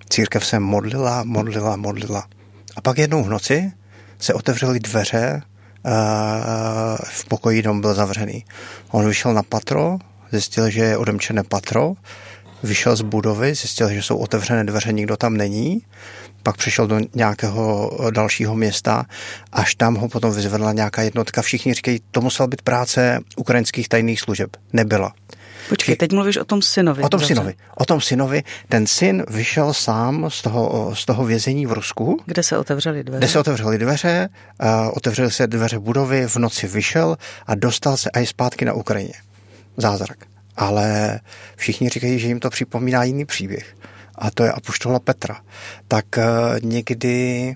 [0.10, 2.28] Církev se modlila, modlila, modlila.
[2.76, 3.72] A pak jednou v noci
[4.20, 5.42] se otevřely dveře,
[5.86, 5.92] uh,
[7.04, 8.46] v pokoji dom byl zavřený.
[8.92, 9.98] On vyšel na patro,
[10.32, 11.94] zjistil, že je odemčené patro,
[12.64, 15.82] vyšel z budovy, zjistil, že jsou otevřené dveře, nikdo tam není,
[16.44, 19.06] pak přišel do nějakého dalšího města,
[19.52, 21.42] až tam ho potom vyzvedla nějaká jednotka.
[21.42, 24.50] Všichni říkají, to musela být práce ukrajinských tajných služeb.
[24.74, 25.14] Nebyla.
[25.70, 27.04] Počkej, teď mluvíš o tom synovi.
[27.04, 27.28] O tom dobře.
[27.28, 27.54] synovi.
[27.76, 28.44] O tom synovi.
[28.70, 32.20] Ten syn vyšel sám z toho, z toho vězení v Rusku.
[32.26, 33.20] Kde se otevřely dveře?
[33.20, 34.30] Kde se otevřely dveře,
[34.64, 37.18] uh, otevřely se dveře budovy, v noci vyšel
[37.48, 39.14] a dostal se i zpátky na Ukrajině.
[39.78, 40.18] Zázrak.
[40.56, 41.20] Ale
[41.56, 43.76] všichni říkají, že jim to připomíná jiný příběh.
[44.16, 45.38] A to je Apoštola Petra.
[45.88, 46.24] Tak uh,
[46.70, 47.56] někdy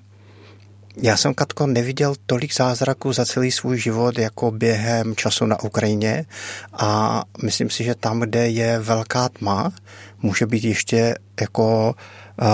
[0.97, 6.25] já jsem, Katko, neviděl tolik zázraků za celý svůj život jako během času na Ukrajině
[6.73, 9.71] a myslím si, že tam, kde je velká tma,
[10.21, 11.95] může být ještě jako
[12.41, 12.47] uh,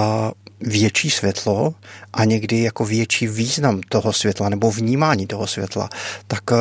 [0.62, 1.76] větší světlo
[2.14, 5.90] a někdy jako větší význam toho světla nebo vnímání toho světla,
[6.28, 6.58] tak uh,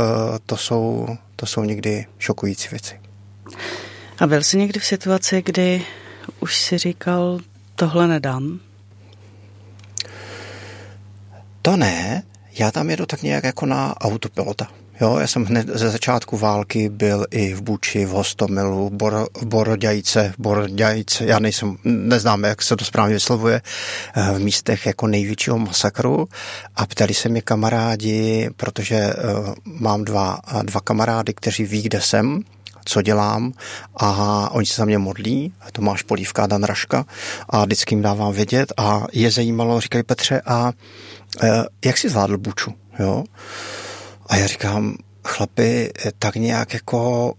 [0.47, 3.01] to jsou, to jsou někdy šokující věci.
[4.19, 5.85] A byl jsi někdy v situaci, kdy
[6.41, 7.41] už si říkal,
[7.75, 8.61] tohle nedám?
[11.66, 12.22] To ne,
[12.59, 14.68] já tam jedu tak nějak jako na autopilota.
[15.00, 19.46] Jo, já jsem hned ze začátku války byl i v Buči, v Hostomilu, Bor, v
[19.46, 23.62] Borodějce, Borodějce, já nejsem, neznám, jak se to správně vyslovuje,
[24.16, 26.29] eh, v místech jako největšího masakru
[26.76, 32.42] a ptali se mě kamarádi, protože uh, mám dva, dva kamarády, kteří ví, kde jsem,
[32.87, 33.53] co dělám
[33.96, 37.05] a oni se za mě modlí, Tomáš Polívka a Dan Raška
[37.49, 40.72] a vždycky jim dávám vědět a je zajímalo, říkají Petře, a
[41.42, 43.25] Eh, jak si zvládl buču, jo?
[44.27, 47.35] A já říkám, chlapi, tak nějak jako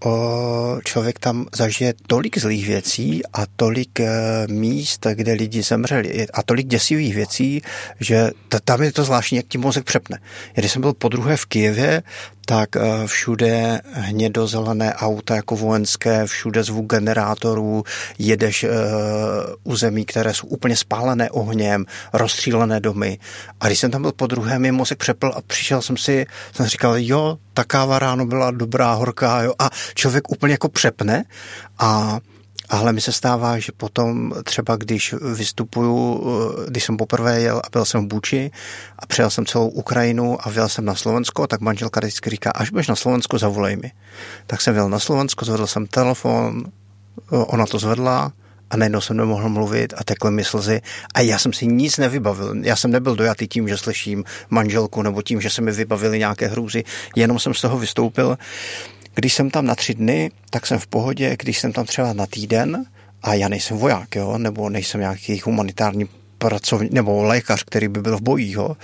[0.83, 4.09] člověk tam zažije tolik zlých věcí a tolik eh,
[4.49, 7.61] míst, kde lidi zemřeli a tolik děsivých věcí,
[7.99, 8.31] že
[8.63, 10.19] tam je to zvláštní, jak ti mozek přepne.
[10.53, 12.03] Když jsem byl po druhé v Kijevě,
[12.49, 17.83] tak eh, všude hnědozelené auta jako vojenské, všude zvuk generátorů,
[18.19, 18.65] jedeš
[19.63, 23.19] u zemí, které jsou úplně spálené ohněm, rozstřílené domy.
[23.59, 26.65] A když jsem tam byl po druhé, mi mozek přepl a přišel jsem si, jsem
[26.65, 31.23] říkal, jo, ta káva ráno byla dobrá, horká, jo, a člověk úplně jako přepne
[31.79, 32.19] a
[32.69, 36.23] ale mi se stává, že potom třeba když vystupuju,
[36.67, 38.51] když jsem poprvé jel a byl jsem v Buči
[38.99, 42.69] a přijel jsem celou Ukrajinu a vyjel jsem na Slovensko, tak manželka vždycky říká, až
[42.69, 43.91] budeš na Slovensku, zavolej mi.
[44.47, 46.63] Tak jsem vyjel na Slovensko, zvedl jsem telefon,
[47.29, 48.31] ona to zvedla,
[48.69, 50.81] a najednou jsem nemohl mluvit a tekly mi slzy
[51.13, 52.55] a já jsem si nic nevybavil.
[52.61, 56.47] Já jsem nebyl dojatý tím, že slyším manželku nebo tím, že se mi vybavily nějaké
[56.47, 56.83] hrůzy,
[57.15, 58.37] jenom jsem z toho vystoupil.
[59.17, 62.25] Když jsem tam na tři dny, tak jsem v pohodě, když jsem tam třeba na
[62.25, 62.85] týden
[63.23, 68.17] a já nejsem voják, jo, nebo nejsem nějaký humanitární pracovník nebo lékař, který by byl
[68.17, 68.77] v bojích, jo,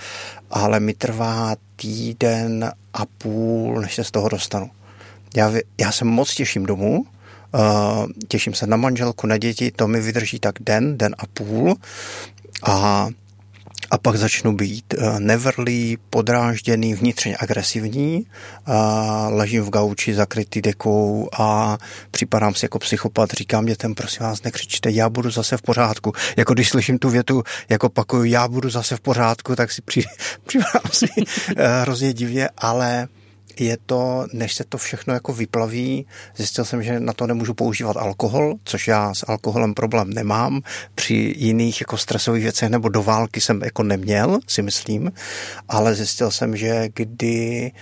[0.50, 4.70] ale mi trvá týden a půl, než se z toho dostanu.
[5.36, 7.06] Já, já se moc těším domů,
[7.54, 11.76] Uh, těším se na manželku, na děti, to mi vydrží tak den, den a půl
[12.62, 13.08] a
[13.94, 18.26] a pak začnu být uh, nevrlý, podrážděný, vnitřně agresivní,
[18.66, 21.78] a ležím v gauči zakrytý dekou a
[22.10, 26.12] připadám si jako psychopat, říkám dětem, prosím vás, nekřičte, já budu zase v pořádku.
[26.36, 30.04] Jako když slyším tu větu, jako pakuju, já budu zase v pořádku, tak si při,
[30.46, 31.24] připadám si uh,
[31.82, 33.08] hrozně divně, ale
[33.60, 37.96] je to, než se to všechno jako vyplaví, zjistil jsem, že na to nemůžu používat
[37.96, 40.62] alkohol, což já s alkoholem problém nemám.
[40.94, 45.12] Při jiných jako stresových věcech nebo do války jsem jako neměl, si myslím,
[45.68, 47.72] ale zjistil jsem, že kdy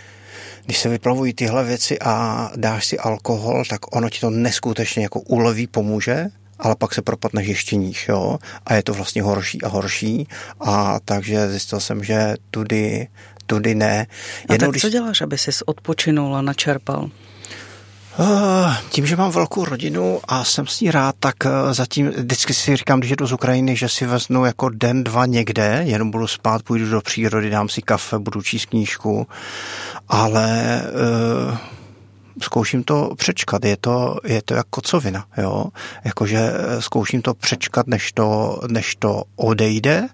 [0.65, 5.21] když se vyplavují tyhle věci a dáš si alkohol, tak ono ti to neskutečně jako
[5.21, 6.27] uleví, pomůže,
[6.63, 10.29] ale pak se propadneš ještě níž, jo, a je to vlastně horší a horší.
[10.61, 13.09] A takže zjistil jsem, že tudy
[13.47, 14.07] tudy ne.
[14.49, 14.83] A tak když...
[14.83, 17.11] co děláš, aby jsi odpočinul a načerpal?
[18.89, 22.77] Tím, že mám velkou rodinu a jsem s ní rád, tak uh, zatím vždycky si
[22.77, 26.63] říkám, když jdu z Ukrajiny, že si veznu jako den, dva někde, jenom budu spát,
[26.63, 29.27] půjdu do přírody, dám si kafe, budu číst knížku,
[30.09, 30.81] ale
[31.49, 31.57] uh,
[32.43, 33.65] zkouším to přečkat.
[33.65, 35.65] Je to, je to jako kocovina, jo.
[36.05, 40.09] Jakože zkouším to přečkat, než to, než to odejde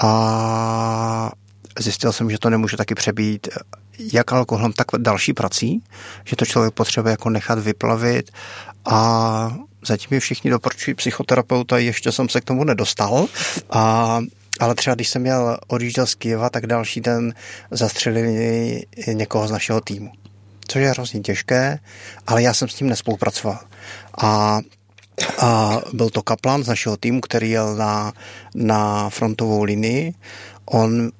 [0.00, 1.30] a
[1.78, 3.48] zjistil jsem, že to nemůže taky přebít
[4.12, 5.82] jak alkoholem, tak další prací,
[6.24, 8.30] že to člověk potřebuje jako nechat vyplavit
[8.84, 9.56] a
[9.86, 13.26] zatím mi všichni doporučují psychoterapeuta, ještě jsem se k tomu nedostal
[13.70, 14.20] a
[14.60, 17.34] ale třeba když jsem měl odjížděl z Kyjeva, tak další den
[17.70, 20.12] zastřelili někoho z našeho týmu.
[20.68, 21.78] Což je hrozně těžké,
[22.26, 23.58] ale já jsem s tím nespolupracoval.
[24.22, 24.60] A
[25.38, 28.12] a byl to kaplan z našeho týmu, který jel na,
[28.54, 30.14] na frontovou linii.
[30.64, 31.10] On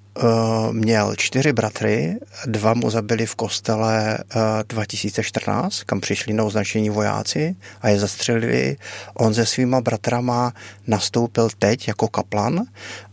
[0.72, 6.90] měl čtyři bratry, dva mu zabili v kostele uh, eh, 2014, kam přišli na označení
[6.90, 8.76] vojáci a je zastřelili.
[9.14, 10.52] On se svýma bratrama
[10.86, 12.64] nastoupil teď jako kaplan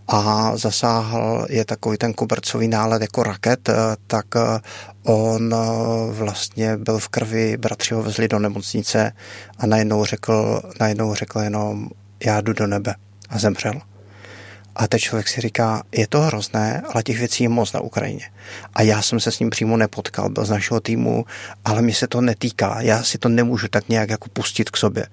[0.07, 3.75] a zasáhl je takový ten kobercový nálet jako raket, uh,
[4.07, 4.25] tak
[5.03, 5.55] on
[6.09, 9.11] vlastně byl v krvi, bratři ho vezli do nemocnice
[9.57, 11.89] a najednou řekl, najednou řekl jenom
[12.25, 12.95] já jdu do nebe
[13.29, 13.81] a zemřel.
[14.75, 18.29] A ten člověk si říká, je to hrozné, ale těch věcí je moc na Ukrajině.
[18.73, 21.25] A já jsem se s ním přímo nepotkal, byl z našeho týmu,
[21.65, 22.81] ale mi se to netýká.
[22.81, 25.05] Já si to nemůžu tak nějak jako pustit k sobě.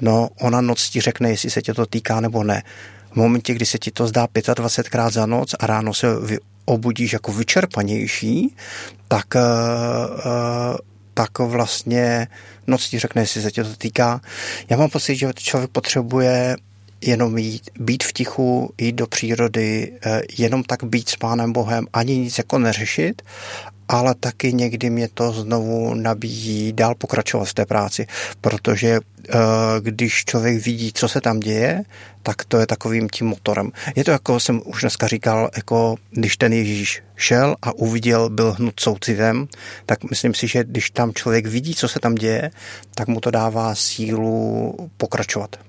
[0.00, 2.62] No, ona noc ti řekne, jestli se tě to týká nebo ne.
[3.12, 6.06] V momentě, kdy se ti to zdá 25krát za noc a ráno se
[6.64, 8.56] obudíš jako vyčerpanější,
[9.08, 10.76] tak, uh,
[11.14, 12.28] tak vlastně
[12.66, 14.20] noc ti řekne, jestli se tě to týká.
[14.68, 16.56] Já mám pocit, že člověk potřebuje
[17.00, 21.86] jenom jít, být v tichu, jít do přírody, eh, jenom tak být s Pánem Bohem,
[21.92, 23.22] ani nic jako neřešit,
[23.88, 28.06] ale taky někdy mě to znovu nabíjí dál pokračovat v té práci,
[28.40, 29.34] protože eh,
[29.80, 31.84] když člověk vidí, co se tam děje,
[32.22, 33.72] tak to je takovým tím motorem.
[33.96, 38.52] Je to jako jsem už dneska říkal, jako když ten Ježíš šel a uviděl, byl
[38.52, 39.48] hnut soucitem,
[39.86, 42.50] tak myslím si, že když tam člověk vidí, co se tam děje,
[42.94, 45.67] tak mu to dává sílu pokračovat.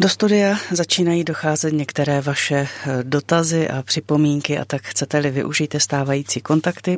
[0.00, 6.40] Do studia začínají docházet některé vaše eh, dotazy a připomínky a tak chcete-li využijte stávající
[6.40, 6.96] kontakty.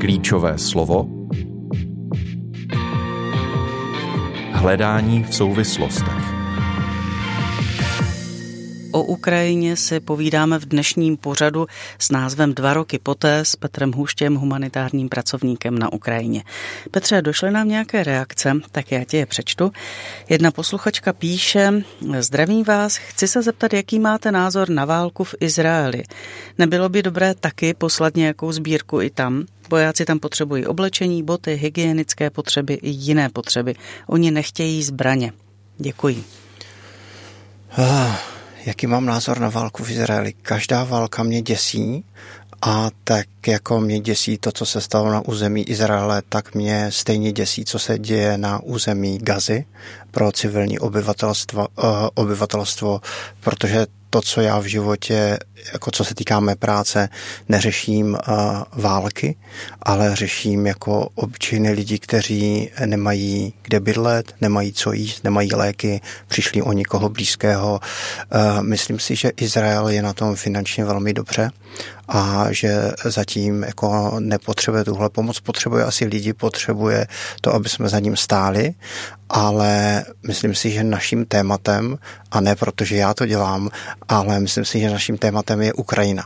[0.00, 1.08] Klíčové slovo
[4.52, 6.25] Hledání v souvislostech
[8.96, 11.66] O Ukrajině si povídáme v dnešním pořadu
[11.98, 16.44] s názvem Dva roky poté s Petrem Hůštěm, humanitárním pracovníkem na Ukrajině.
[16.90, 19.72] Petře, došly nám nějaké reakce, tak já ti je přečtu.
[20.28, 21.72] Jedna posluchačka píše,
[22.20, 26.02] zdravím vás, chci se zeptat, jaký máte názor na válku v Izraeli.
[26.58, 29.44] Nebylo by dobré taky poslat nějakou sbírku i tam?
[29.70, 33.74] Vojáci tam potřebují oblečení, boty, hygienické potřeby i jiné potřeby.
[34.06, 35.32] Oni nechtějí zbraně.
[35.78, 36.24] Děkuji.
[37.78, 38.35] Ah
[38.66, 40.32] jaký mám názor na válku v Izraeli.
[40.32, 42.04] Každá válka mě děsí
[42.62, 47.32] a tak jako mě děsí to, co se stalo na území Izraele, tak mě stejně
[47.32, 49.64] děsí, co se děje na území Gazy
[50.10, 53.00] pro civilní obyvatelstvo, uh, obyvatelstvo
[53.40, 55.38] protože to, co já v životě,
[55.72, 57.08] jako co se týká mé práce,
[57.48, 59.36] neřeším uh, války,
[59.82, 66.62] ale řeším jako obyčejné lidi, kteří nemají kde bydlet, nemají co jíst, nemají léky, přišli
[66.62, 67.80] o někoho blízkého.
[68.34, 71.50] Uh, myslím si, že Izrael je na tom finančně velmi dobře
[72.08, 77.06] a že zatím jako nepotřebuje tuhle pomoc, potřebuje asi lidi, potřebuje
[77.40, 78.74] to, aby jsme za ním stáli,
[79.28, 81.98] ale myslím si, že naším tématem,
[82.30, 83.70] a ne protože já to dělám,
[84.08, 86.24] ale myslím si, že naším tématem je Ukrajina.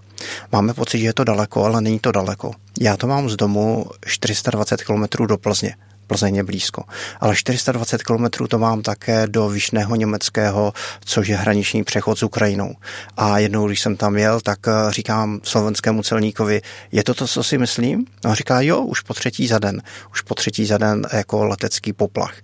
[0.52, 2.52] Máme pocit, že je to daleko, ale není to daleko.
[2.80, 5.74] Já to mám z domu 420 km do Plzně.
[6.10, 6.82] Plzeň je blízko.
[7.20, 10.72] Ale 420 km to mám také do Vyšného Německého,
[11.04, 12.74] což je hraniční přechod s Ukrajinou.
[13.16, 16.62] A jednou, když jsem tam jel, tak eh, říkám slovenskému celníkovi,
[16.92, 18.04] je to to, co si myslím?
[18.24, 19.82] A on říká, jo, už po třetí za den.
[20.12, 22.34] Už po třetí za den jako letecký poplach.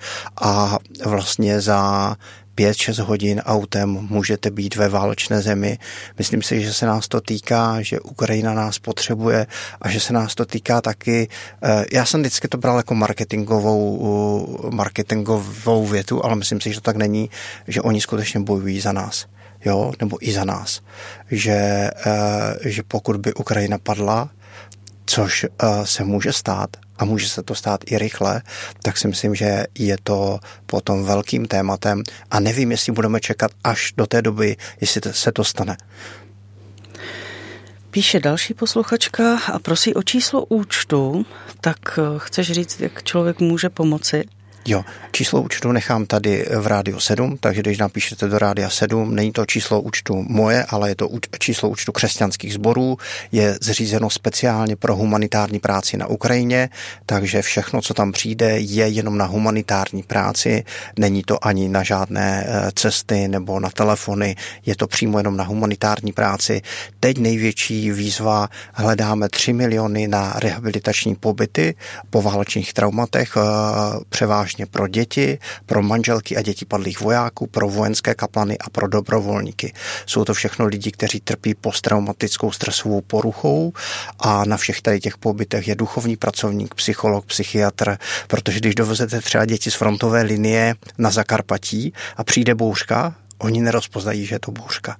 [0.40, 2.14] A vlastně za
[2.57, 5.78] 5-6 hodin autem můžete být ve válečné zemi.
[6.18, 9.46] Myslím si, že se nás to týká, že Ukrajina nás potřebuje
[9.82, 11.28] a že se nás to týká taky.
[11.62, 16.80] Eh, já jsem vždycky to bral jako marketingovou, marketingovou větu, ale myslím si, že to
[16.80, 17.30] tak není,
[17.68, 19.26] že oni skutečně bojují za nás.
[19.64, 20.80] Jo, nebo i za nás.
[21.30, 21.90] Že, eh,
[22.64, 24.30] že pokud by Ukrajina padla,
[25.07, 28.42] což eh, se může stát a může se to stát i rychle,
[28.82, 33.92] tak si myslím, že je to potom velkým tématem a nevím, jestli budeme čekat až
[33.96, 35.76] do té doby, jestli se to stane.
[37.90, 41.26] Píše další posluchačka a prosí o číslo účtu,
[41.61, 44.24] tak eh, chceš říct, jak člověk může pomoci?
[44.68, 49.32] Jo, číslo účtu nechám tady v rádiu 7, takže když napíšete do rádia 7, není
[49.32, 51.08] to číslo účtu moje, ale je to
[51.38, 52.98] číslo účtu křesťanských sborů,
[53.32, 56.68] je zřízeno speciálně pro humanitární práci na Ukrajině,
[57.06, 60.64] takže všechno, co tam přijde, je jenom na humanitární práci,
[60.98, 64.36] není to ani na žádné eh, cesty nebo na telefony,
[64.66, 66.62] je to přímo jenom na humanitární práci.
[67.00, 71.74] Teď největší výzva, hledáme 3 miliony na rehabilitační pobyty
[72.10, 73.40] po válečných traumatech, eh,
[74.57, 79.72] převážně pro děti, pro manželky a děti padlých vojáků, pro vojenské kaplany a pro dobrovolníky.
[80.07, 83.72] Jsou to všechno lidi, kteří trpí posttraumatickou stresovou poruchou
[84.18, 87.98] a na všech tady těch pobytech je duchovní pracovník, psycholog, psychiatr,
[88.28, 94.26] protože když dovezete třeba děti z frontové linie na Zakarpatí a přijde bouřka, oni nerozpoznají,
[94.26, 94.96] že je to bouřka.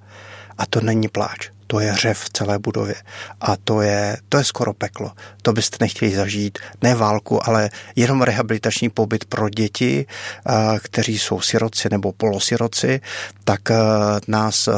[0.57, 2.95] A to není pláč to je řev v celé budově.
[3.41, 5.11] A to je, to je skoro peklo.
[5.41, 6.59] To byste nechtěli zažít.
[6.81, 10.05] Ne válku, ale jenom rehabilitační pobyt pro děti,
[10.83, 13.01] kteří jsou siroci nebo polosiroci,
[13.43, 13.61] tak
[14.27, 14.69] nás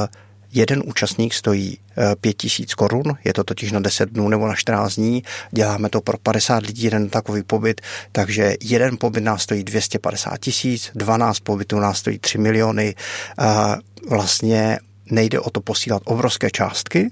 [0.52, 1.78] jeden účastník stojí
[2.22, 6.02] 5 tisíc korun, je to totiž na 10 dnů nebo na 14 dní, děláme to
[6.02, 11.80] pro 50 lidí, jeden takový pobyt, takže jeden pobyt nás stojí 250 tisíc, 12 pobytů
[11.80, 12.96] nás stojí 3 miliony,
[14.10, 14.80] vlastně
[15.12, 17.12] nejde o to posílat obrovské částky,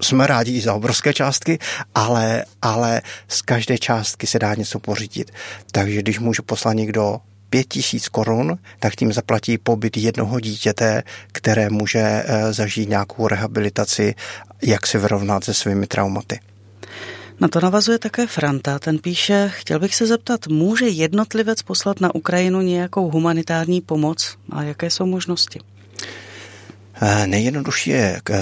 [0.00, 1.58] jsme rádi i za obrovské částky,
[1.94, 5.30] ale, ale z každé částky se dá něco pořídit.
[5.72, 7.20] Takže když můžu poslat někdo
[7.50, 11.02] pět tisíc korun, tak tím zaplatí pobyt jednoho dítěte,
[11.32, 14.14] které může eh, zažít nějakou rehabilitaci,
[14.62, 16.40] jak se vyrovnat se svými traumaty.
[17.40, 18.78] Na to navazuje také Franta.
[18.78, 24.62] Ten píše, chtěl bych se zeptat, může jednotlivec poslat na Ukrajinu nějakou humanitární pomoc a
[24.62, 25.60] jaké jsou možnosti?
[27.02, 28.38] Eh, nejjednodušší je eh,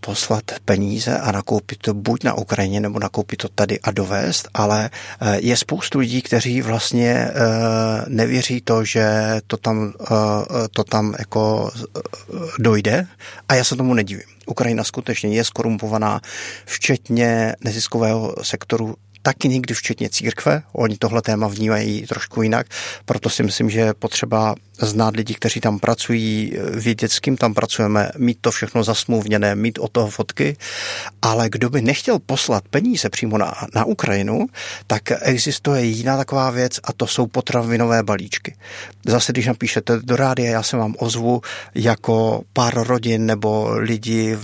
[0.00, 4.90] poslat peníze a nakoupit to buď na Ukrajině, nebo nakoupit to tady a dovést, ale
[5.20, 7.30] eh, je spoustu lidí, kteří vlastně
[8.08, 9.06] nevěří to, že
[9.46, 9.92] to tam,
[10.70, 11.70] to tam jako
[12.58, 13.06] dojde
[13.48, 14.24] a já se tomu nedivím.
[14.46, 16.20] Ukrajina skutečně je skorumpovaná,
[16.64, 20.62] včetně neziskového sektoru taky někdy včetně církve.
[20.72, 22.66] Oni tohle téma vnímají trošku jinak,
[23.04, 27.54] proto si myslím, že je potřeba znát lidi, kteří tam pracují, vědět, s kým tam
[27.54, 30.56] pracujeme, mít to všechno zasmluvněné, mít o toho fotky,
[31.22, 34.46] ale kdo by nechtěl poslat peníze přímo na, na Ukrajinu,
[34.86, 38.56] tak existuje jiná taková věc a to jsou potravinové balíčky.
[39.06, 41.40] Zase, když napíšete do rádia, já se vám ozvu
[41.74, 44.38] jako pár rodin nebo lidi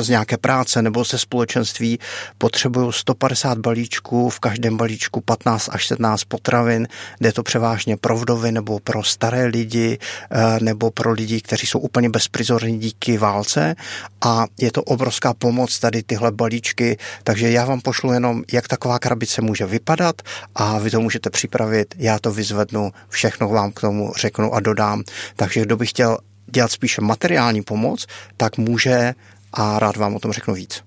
[0.00, 1.98] z nějaké práce nebo ze společenství
[2.38, 3.79] potřebují 150 balíčků,
[4.28, 6.88] v každém balíčku 15 až 17 potravin,
[7.20, 11.66] jde to převážně pro vdovy nebo pro staré staré lidi eh, nebo pro lidi, kteří
[11.66, 13.74] jsou úplně bezprizorní díky válce
[14.20, 18.98] a je to obrovská pomoc tady tyhle balíčky, takže já vám pošlu jenom, jak taková
[18.98, 20.22] krabice může vypadat
[20.54, 25.02] a vy to můžete připravit, já to vyzvednu, všechno vám k tomu řeknu a dodám.
[25.36, 28.06] Takže kdo by chtěl dělat spíše materiální pomoc,
[28.36, 29.14] tak může
[29.52, 30.82] a rád vám o tom řeknu víc.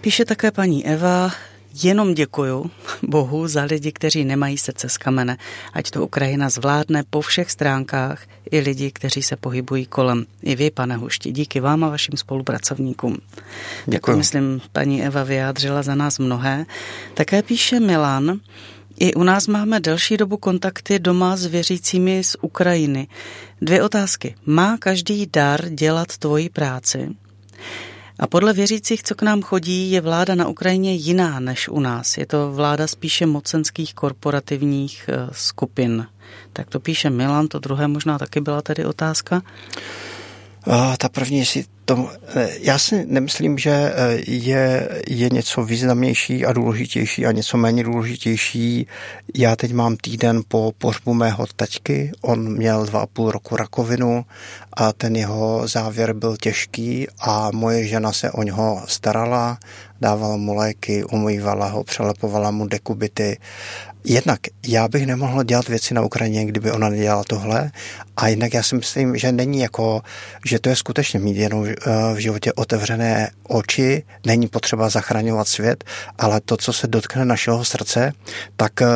[0.00, 1.30] Píše také paní Eva,
[1.82, 2.70] Jenom děkuju
[3.02, 5.36] Bohu za lidi, kteří nemají srdce z kamene,
[5.72, 10.26] ať to Ukrajina zvládne po všech stránkách i lidi, kteří se pohybují kolem.
[10.42, 13.16] I vy, pane Hušti, díky vám a vašim spolupracovníkům.
[13.86, 13.94] Děkuji.
[13.94, 16.66] Jako myslím, paní Eva vyjádřila za nás mnohé.
[17.14, 18.40] Také píše Milan,
[19.00, 23.08] i u nás máme delší dobu kontakty doma s věřícími z Ukrajiny.
[23.62, 24.34] Dvě otázky.
[24.46, 27.08] Má každý dar dělat tvoji práci?
[28.18, 32.18] A podle věřících, co k nám chodí, je vláda na Ukrajině jiná než u nás.
[32.18, 36.06] Je to vláda spíše mocenských korporativních eh, skupin.
[36.52, 39.42] Tak to píše Milan, to druhé možná taky byla tedy otázka.
[40.98, 42.10] Ta první, jestli to,
[42.60, 48.86] já si nemyslím, že eh, je, je něco významnější a důležitější a něco méně důležitější.
[49.34, 54.24] Já teď mám týden po pohřbu mého taťky, on měl dva a půl roku rakovinu
[54.72, 59.58] a ten jeho závěr byl těžký a moje žena se o něho starala,
[60.00, 63.38] dávala mu léky, umývala ho, přelepovala mu dekubity
[64.08, 67.70] jednak já bych nemohl dělat věci na Ukrajině, kdyby ona nedělala tohle
[68.16, 70.02] a jednak já si myslím, že není jako,
[70.44, 71.74] že to je skutečně mít jenom eh,
[72.14, 75.84] v životě otevřené oči, není potřeba zachraňovat svět,
[76.18, 78.12] ale to, co se dotkne našeho srdce,
[78.56, 78.86] tak eh,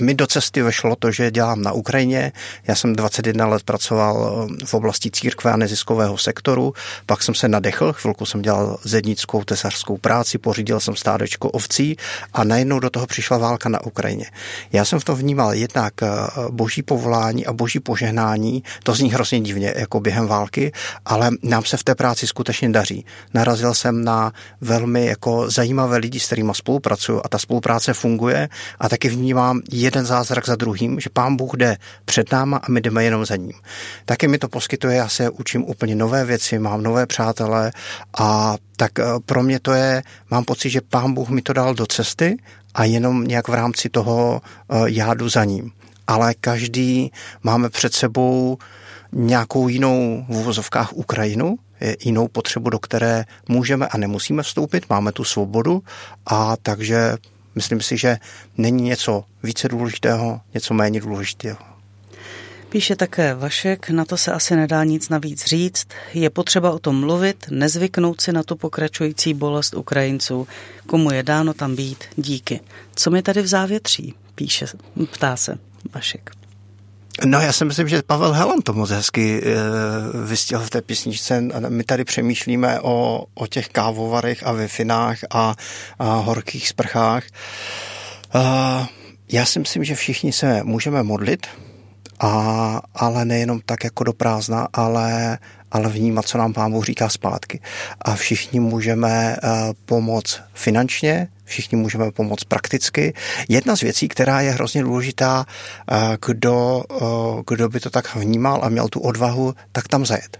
[0.00, 2.32] mi do cesty vešlo to, že dělám na Ukrajině.
[2.66, 6.74] Já jsem 21 let pracoval eh, v oblasti církve a neziskového sektoru,
[7.06, 11.96] pak jsem se nadechl, chvilku jsem dělal zednickou tesařskou práci, pořídil jsem stádečko ovcí
[12.32, 14.26] a najednou do toho přišla válka na Ukrajině.
[14.72, 16.06] Já jsem v tom vnímal jednak eh,
[16.50, 20.72] boží povolání a boží požehnání, to zní hrozně divně, jako během války,
[21.04, 23.04] ale nám se v té práci skutečně daří.
[23.34, 28.48] Narazil jsem na velmi jako zajímavé lidi, s kterými spolupracuju a ta spolupráce funguje
[28.80, 32.80] a taky vnímám jeden zázrak za druhým, že pán Bůh jde před náma a my
[32.80, 33.52] jdeme jenom za ním.
[34.04, 37.72] Taky mi to poskytuje, já se učím úplně nové věci, mám nové přátelé
[38.18, 41.74] a tak eh, pro mě to je, mám pocit, že pán Bůh mi to dal
[41.74, 42.36] do cesty
[42.74, 45.72] a jenom nějak v rámci toho eh, já jdu za ním.
[46.06, 47.12] Ale každý
[47.42, 48.58] máme před sebou
[49.12, 51.56] nějakou jinou v uvozovkách Ukrajinu,
[52.04, 55.82] jinou potřebu, do které můžeme a nemusíme vstoupit, máme tu svobodu
[56.26, 57.16] a takže
[57.54, 58.18] myslím si, že
[58.56, 61.77] není něco více důležitého, něco méně důležitého.
[62.68, 65.86] Píše také Vašek, na to se asi nedá nic navíc říct.
[66.14, 70.48] Je potřeba o tom mluvit, nezvyknout si na tu pokračující bolest Ukrajinců.
[70.86, 72.60] Komu je dáno tam být, díky.
[72.94, 74.14] Co mi tady v závětří?
[74.34, 74.66] Píše,
[75.12, 75.58] ptá se
[75.94, 76.30] Vašek.
[77.24, 79.54] No já si myslím, že Pavel Helan to moc hezky e,
[80.26, 81.40] vystihl v té písničce.
[81.68, 85.54] My tady přemýšlíme o, o těch kávovarech a vifinách a,
[85.98, 87.24] a horkých sprchách.
[87.24, 87.28] E,
[89.32, 91.46] já si myslím, že všichni se můžeme modlit,
[92.20, 95.38] a, ale nejenom tak jako do prázdna, ale,
[95.72, 97.60] ale vnímat, co nám Pán Bůh říká zpátky.
[98.02, 99.50] A všichni můžeme uh,
[99.84, 103.14] pomoct finančně, všichni můžeme pomoct prakticky.
[103.48, 105.46] Jedna z věcí, která je hrozně důležitá,
[105.92, 110.38] uh, kdo, uh, kdo by to tak vnímal a měl tu odvahu, tak tam zajet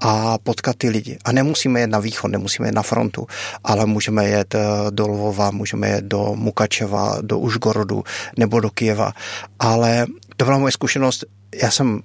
[0.00, 1.18] a potkat ty lidi.
[1.24, 3.26] A nemusíme jet na východ, nemusíme jet na frontu,
[3.64, 4.54] ale můžeme jet
[4.90, 8.04] do Lvova, můžeme jet do Mukačeva, do Užgorodu
[8.38, 9.12] nebo do Kijeva.
[9.58, 10.06] Ale
[10.40, 11.24] to byla moje zkušenost.
[11.54, 12.02] Já jsem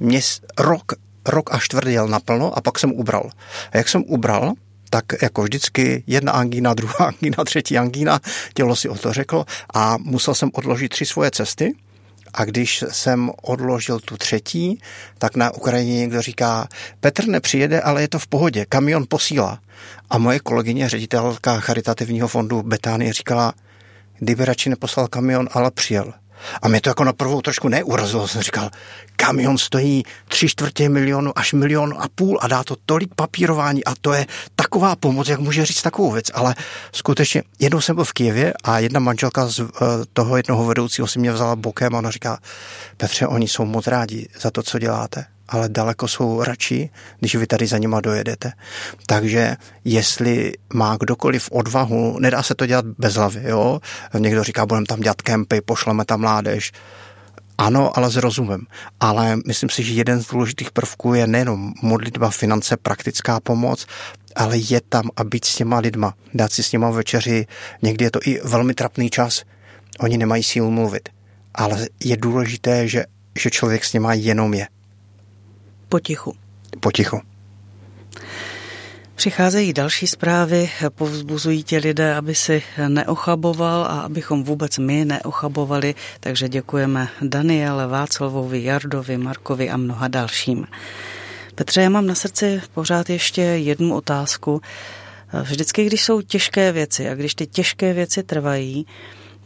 [0.00, 0.92] měs, rok,
[1.26, 3.30] rok až tvrdil naplno a pak jsem ubral.
[3.72, 4.52] A jak jsem ubral,
[4.90, 8.20] tak jako vždycky jedna angína, druhá angína, třetí angína,
[8.54, 11.74] tělo si o to řeklo a musel jsem odložit tři svoje cesty.
[12.34, 14.80] A když jsem odložil tu třetí,
[15.18, 16.68] tak na Ukrajině někdo říká,
[17.00, 19.60] Petr nepřijede, ale je to v pohodě, kamion posílá.
[20.10, 23.54] A moje kolegyně, ředitelka charitativního fondu Betánie říkala,
[24.18, 26.12] kdyby radši neposlal kamion, ale přijel.
[26.62, 28.28] A mě to jako na prvou trošku neurazilo.
[28.28, 28.70] Jsem říkal,
[29.16, 33.94] kamion stojí tři čtvrtě milionu až milion a půl a dá to tolik papírování a
[34.00, 34.26] to je
[34.56, 36.26] taková pomoc, jak může říct takovou věc.
[36.34, 36.54] Ale
[36.92, 39.64] skutečně jednou jsem byl v Kijevě a jedna manželka z eh,
[40.12, 42.38] toho jednoho vedoucího si mě vzala bokem a ona říká,
[42.96, 46.90] Petře, oni jsou moc rádi za to, co děláte ale daleko jsou radši,
[47.20, 48.52] když vy tady za nima dojedete.
[49.06, 53.80] Takže jestli má kdokoliv odvahu, nedá se to dělat bez hlavy, jo?
[54.18, 56.72] Někdo říká, budeme tam dělat kempy, pošleme tam mládež.
[57.58, 58.66] Ano, ale s rozumem.
[59.00, 63.86] Ale myslím si, že jeden z důležitých prvků je nejenom modlitba, finance, praktická pomoc,
[64.36, 67.46] ale je tam a být s těma lidma, dát si s nima večeři.
[67.82, 69.42] Někdy je to i velmi trapný čas.
[69.98, 71.08] Oni nemají sílu mluvit.
[71.54, 73.04] Ale je důležité, že,
[73.38, 74.66] že člověk s nima jenom je.
[75.90, 76.34] Potichu.
[76.80, 77.20] Potichu.
[79.14, 86.48] Přicházejí další zprávy, povzbuzují tě lidé, aby si neochaboval a abychom vůbec my neochabovali, takže
[86.48, 90.66] děkujeme Daniele, Václavovi, Jardovi, Markovi a mnoha dalším.
[91.54, 94.60] Petře, já mám na srdci pořád ještě jednu otázku.
[95.42, 98.86] Vždycky, když jsou těžké věci a když ty těžké věci trvají,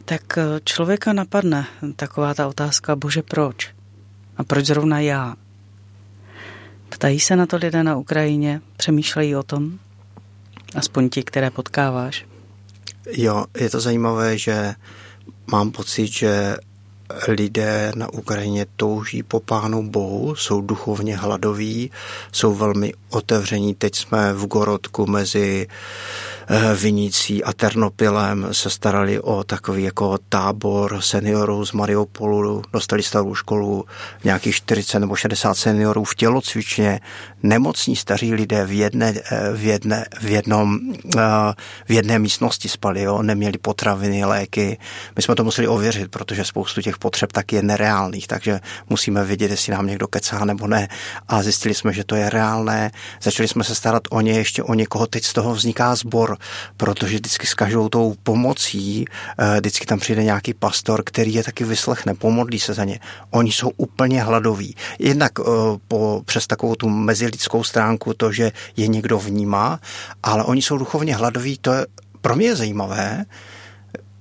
[0.05, 3.69] tak člověka napadne taková ta otázka, bože proč?
[4.37, 5.35] A proč zrovna já?
[6.95, 8.61] Ptají se na to lidé na Ukrajině?
[8.77, 9.79] Přemýšlejí o tom?
[10.75, 12.25] Aspoň ti, které potkáváš?
[13.11, 14.75] Jo, je to zajímavé, že
[15.47, 16.57] mám pocit, že
[17.27, 21.91] lidé na Ukrajině touží po Pánu Bohu, jsou duchovně hladoví,
[22.31, 23.73] jsou velmi otevření.
[23.73, 26.34] Teď jsme v Gorodku mezi Eh,
[26.75, 33.85] Vinicí a Ternopilem se starali o takový jako tábor seniorů z Mariupolu, dostali starou školu,
[34.23, 36.99] nějakých 40 nebo 60 seniorů v tělocvičně,
[37.43, 40.79] nemocní staří lidé v jedné, eh, v jedné, v jednom,
[41.17, 41.21] eh,
[41.87, 43.21] v jedné místnosti spali, jo?
[43.21, 44.77] neměli potraviny, léky.
[45.15, 49.51] My jsme to museli ověřit, protože spoustu těch potřeb tak je nereálných, takže musíme vědět,
[49.51, 50.87] jestli nám někdo kecá nebo ne.
[51.27, 52.91] A zjistili jsme, že to je reálné.
[53.21, 55.07] Začali jsme se starat o ně, ještě o někoho.
[55.07, 56.34] Teď z toho vzniká sbor
[56.77, 59.05] protože vždycky s každou tou pomocí,
[59.37, 62.99] eh, vždycky tam přijde nějaký pastor, který je taky vyslechne, pomodlí se za ně.
[63.29, 64.75] Oni jsou úplně hladoví.
[64.99, 65.43] Jednak eh,
[65.87, 69.79] po, přes takovou tu mezilidskou stránku to, že je někdo vnímá,
[70.23, 71.85] ale oni jsou duchovně hladoví, to je
[72.21, 73.25] pro mě je zajímavé,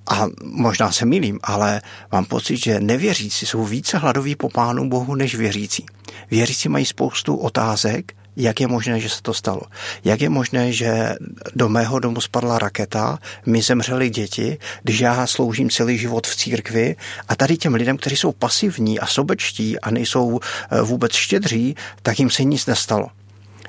[0.06, 5.14] a možná se milím, ale mám pocit, že nevěřící jsou více hladoví po Pánu Bohu
[5.14, 5.86] než věřící.
[6.30, 9.62] Věřící mají spoustu otázek, jak je možné, že se to stalo.
[10.04, 11.14] Jak je možné, že
[11.54, 16.96] do mého domu spadla raketa, mi zemřeli děti, když já sloužím celý život v církvi
[17.28, 22.18] a tady těm lidem, kteří jsou pasivní a sobečtí a nejsou eh, vůbec štědří, tak
[22.18, 23.06] jim se nic nestalo.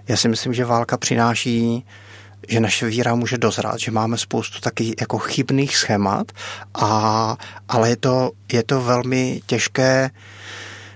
[0.08, 1.86] Já si myslím, že válka přináší
[2.48, 6.32] že naše víra může dozrát, že máme spoustu taky jako chybných schémat,
[6.74, 7.38] a,
[7.70, 10.10] ale je to, je to velmi těžké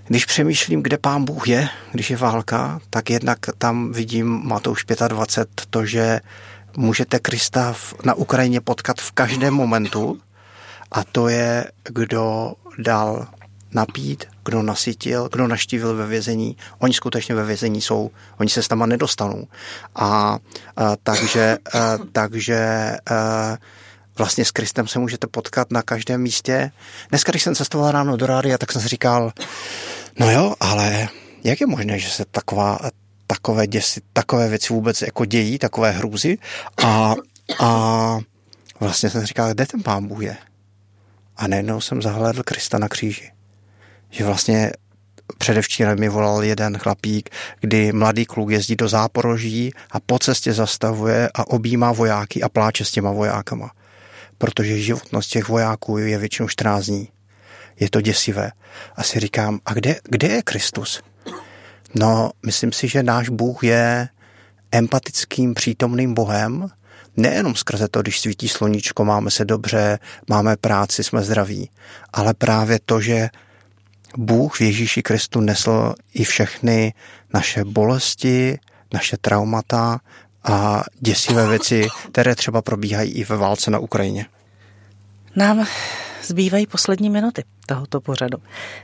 [0.09, 5.65] když přemýšlím, kde pán Bůh je, když je válka, tak jednak tam vidím Matouš 25
[5.69, 6.19] to, že
[6.77, 10.21] můžete Krista na Ukrajině potkat v každém momentu
[10.91, 13.27] a to je, kdo dal
[13.71, 16.57] napít, kdo nasytil, kdo naštívil ve vězení.
[16.79, 19.47] Oni skutečně ve vězení jsou, oni se s tam nedostanou.
[19.95, 20.39] A,
[20.77, 22.57] a takže, a, takže
[23.11, 23.57] a,
[24.17, 26.71] vlastně s Kristem se můžete potkat na každém místě.
[27.09, 29.31] Dneska, když jsem cestoval ráno do rádia, tak jsem si říkal,
[30.19, 31.07] no jo, ale
[31.43, 32.79] jak je možné, že se taková,
[33.27, 36.37] takové, děsi, takové věci vůbec jako dějí, takové hrůzy
[36.83, 37.15] a,
[37.59, 38.19] a
[38.79, 40.37] vlastně jsem říkal, kde ten pán Bůh je?
[41.37, 43.31] A najednou jsem zahledl Krista na kříži
[44.09, 44.71] že vlastně
[45.37, 47.29] předevčírem mi volal jeden chlapík,
[47.59, 52.85] kdy mladý kluk jezdí do záporoží a po cestě zastavuje a objímá vojáky a pláče
[52.85, 53.71] s těma vojákama.
[54.37, 57.09] Protože životnost těch vojáků je většinou 14 dní.
[57.79, 58.51] Je to děsivé.
[58.95, 61.01] A si říkám, a kde, kde je Kristus?
[61.95, 64.09] No, myslím si, že náš Bůh je
[64.71, 66.67] empatickým, přítomným Bohem,
[67.17, 69.99] nejenom skrze to, když svítí sluníčko, máme se dobře,
[70.29, 71.69] máme práci, jsme zdraví,
[72.13, 73.29] ale právě to, že
[74.17, 76.93] Bůh v Ježíši Kristu nesl i všechny
[77.33, 78.59] naše bolesti,
[78.93, 79.99] naše traumata
[80.43, 84.25] a děsivé věci, které třeba probíhají i ve válce na Ukrajině.
[85.35, 85.65] Nám
[86.29, 88.37] zbývají poslední minuty tohoto pořadu.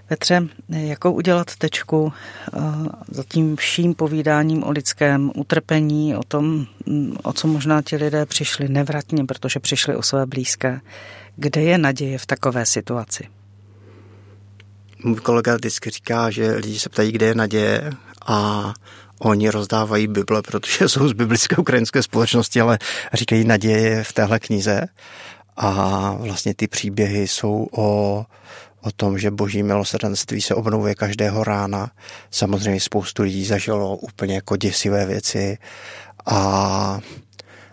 [0.08, 2.60] Petře, jakou udělat tečku eh,
[3.08, 8.26] za tím vším povídáním o lidském utrpení, o tom, mm, o co možná ti lidé
[8.26, 10.82] přišli nevratně, protože přišli o své blízké.
[11.36, 13.28] Kde je naděje v takové situaci?
[15.06, 17.92] můj kolega vždycky říká, že lidi se ptají, kde je naděje
[18.26, 18.74] a
[19.20, 22.80] oni rozdávají Bible, protože jsou z biblické ukrajinské společnosti, ale
[23.14, 24.82] říkají naděje v téhle knize
[25.58, 28.26] a vlastně ty příběhy jsou o,
[28.82, 31.92] o tom, že boží milosrdenství se obnovuje každého rána.
[32.32, 35.58] Samozřejmě spoustu lidí zažilo úplně jako děsivé věci
[36.26, 37.00] a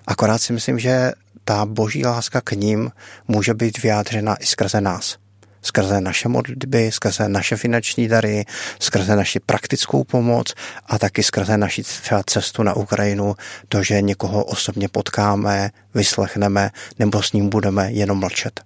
[0.07, 1.13] akorát si myslím, že
[1.45, 2.91] ta boží láska k ním
[3.29, 5.22] může být vyjádřena i skrze nás
[5.63, 8.45] skrze naše modlitby, skrze naše finanční dary,
[8.81, 10.55] skrze naši praktickou pomoc
[10.87, 13.35] a taky skrze naši třeba cestu na Ukrajinu,
[13.69, 18.61] to, že někoho osobně potkáme, vyslechneme nebo s ním budeme jenom mlčet.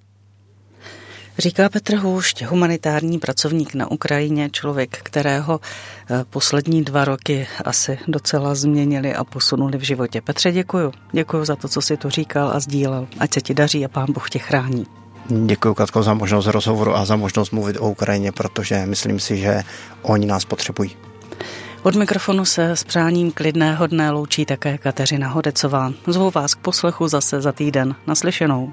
[1.39, 8.55] Říká Petr Hůšť, humanitární pracovník na Ukrajině, člověk, kterého eh, poslední dva roky asi docela
[8.55, 10.21] změnili a posunuli v životě.
[10.21, 10.93] Petře, děkuju.
[11.13, 13.09] Děkuju za to, co si tu říkal a sdílel.
[13.19, 15.06] Ať se ti daří a pán Bůh tě chrání.
[15.29, 19.63] Děkuji, Katko, za možnost rozhovoru a za možnost mluvit o Ukrajině, protože myslím si, že
[20.03, 20.97] oni nás potřebují.
[21.83, 25.93] Od mikrofonu se s přáním klidného dne loučí také Kateřina Hodecová.
[26.07, 27.95] Zvu vás k poslechu zase za týden.
[28.07, 28.73] Naslyšenou.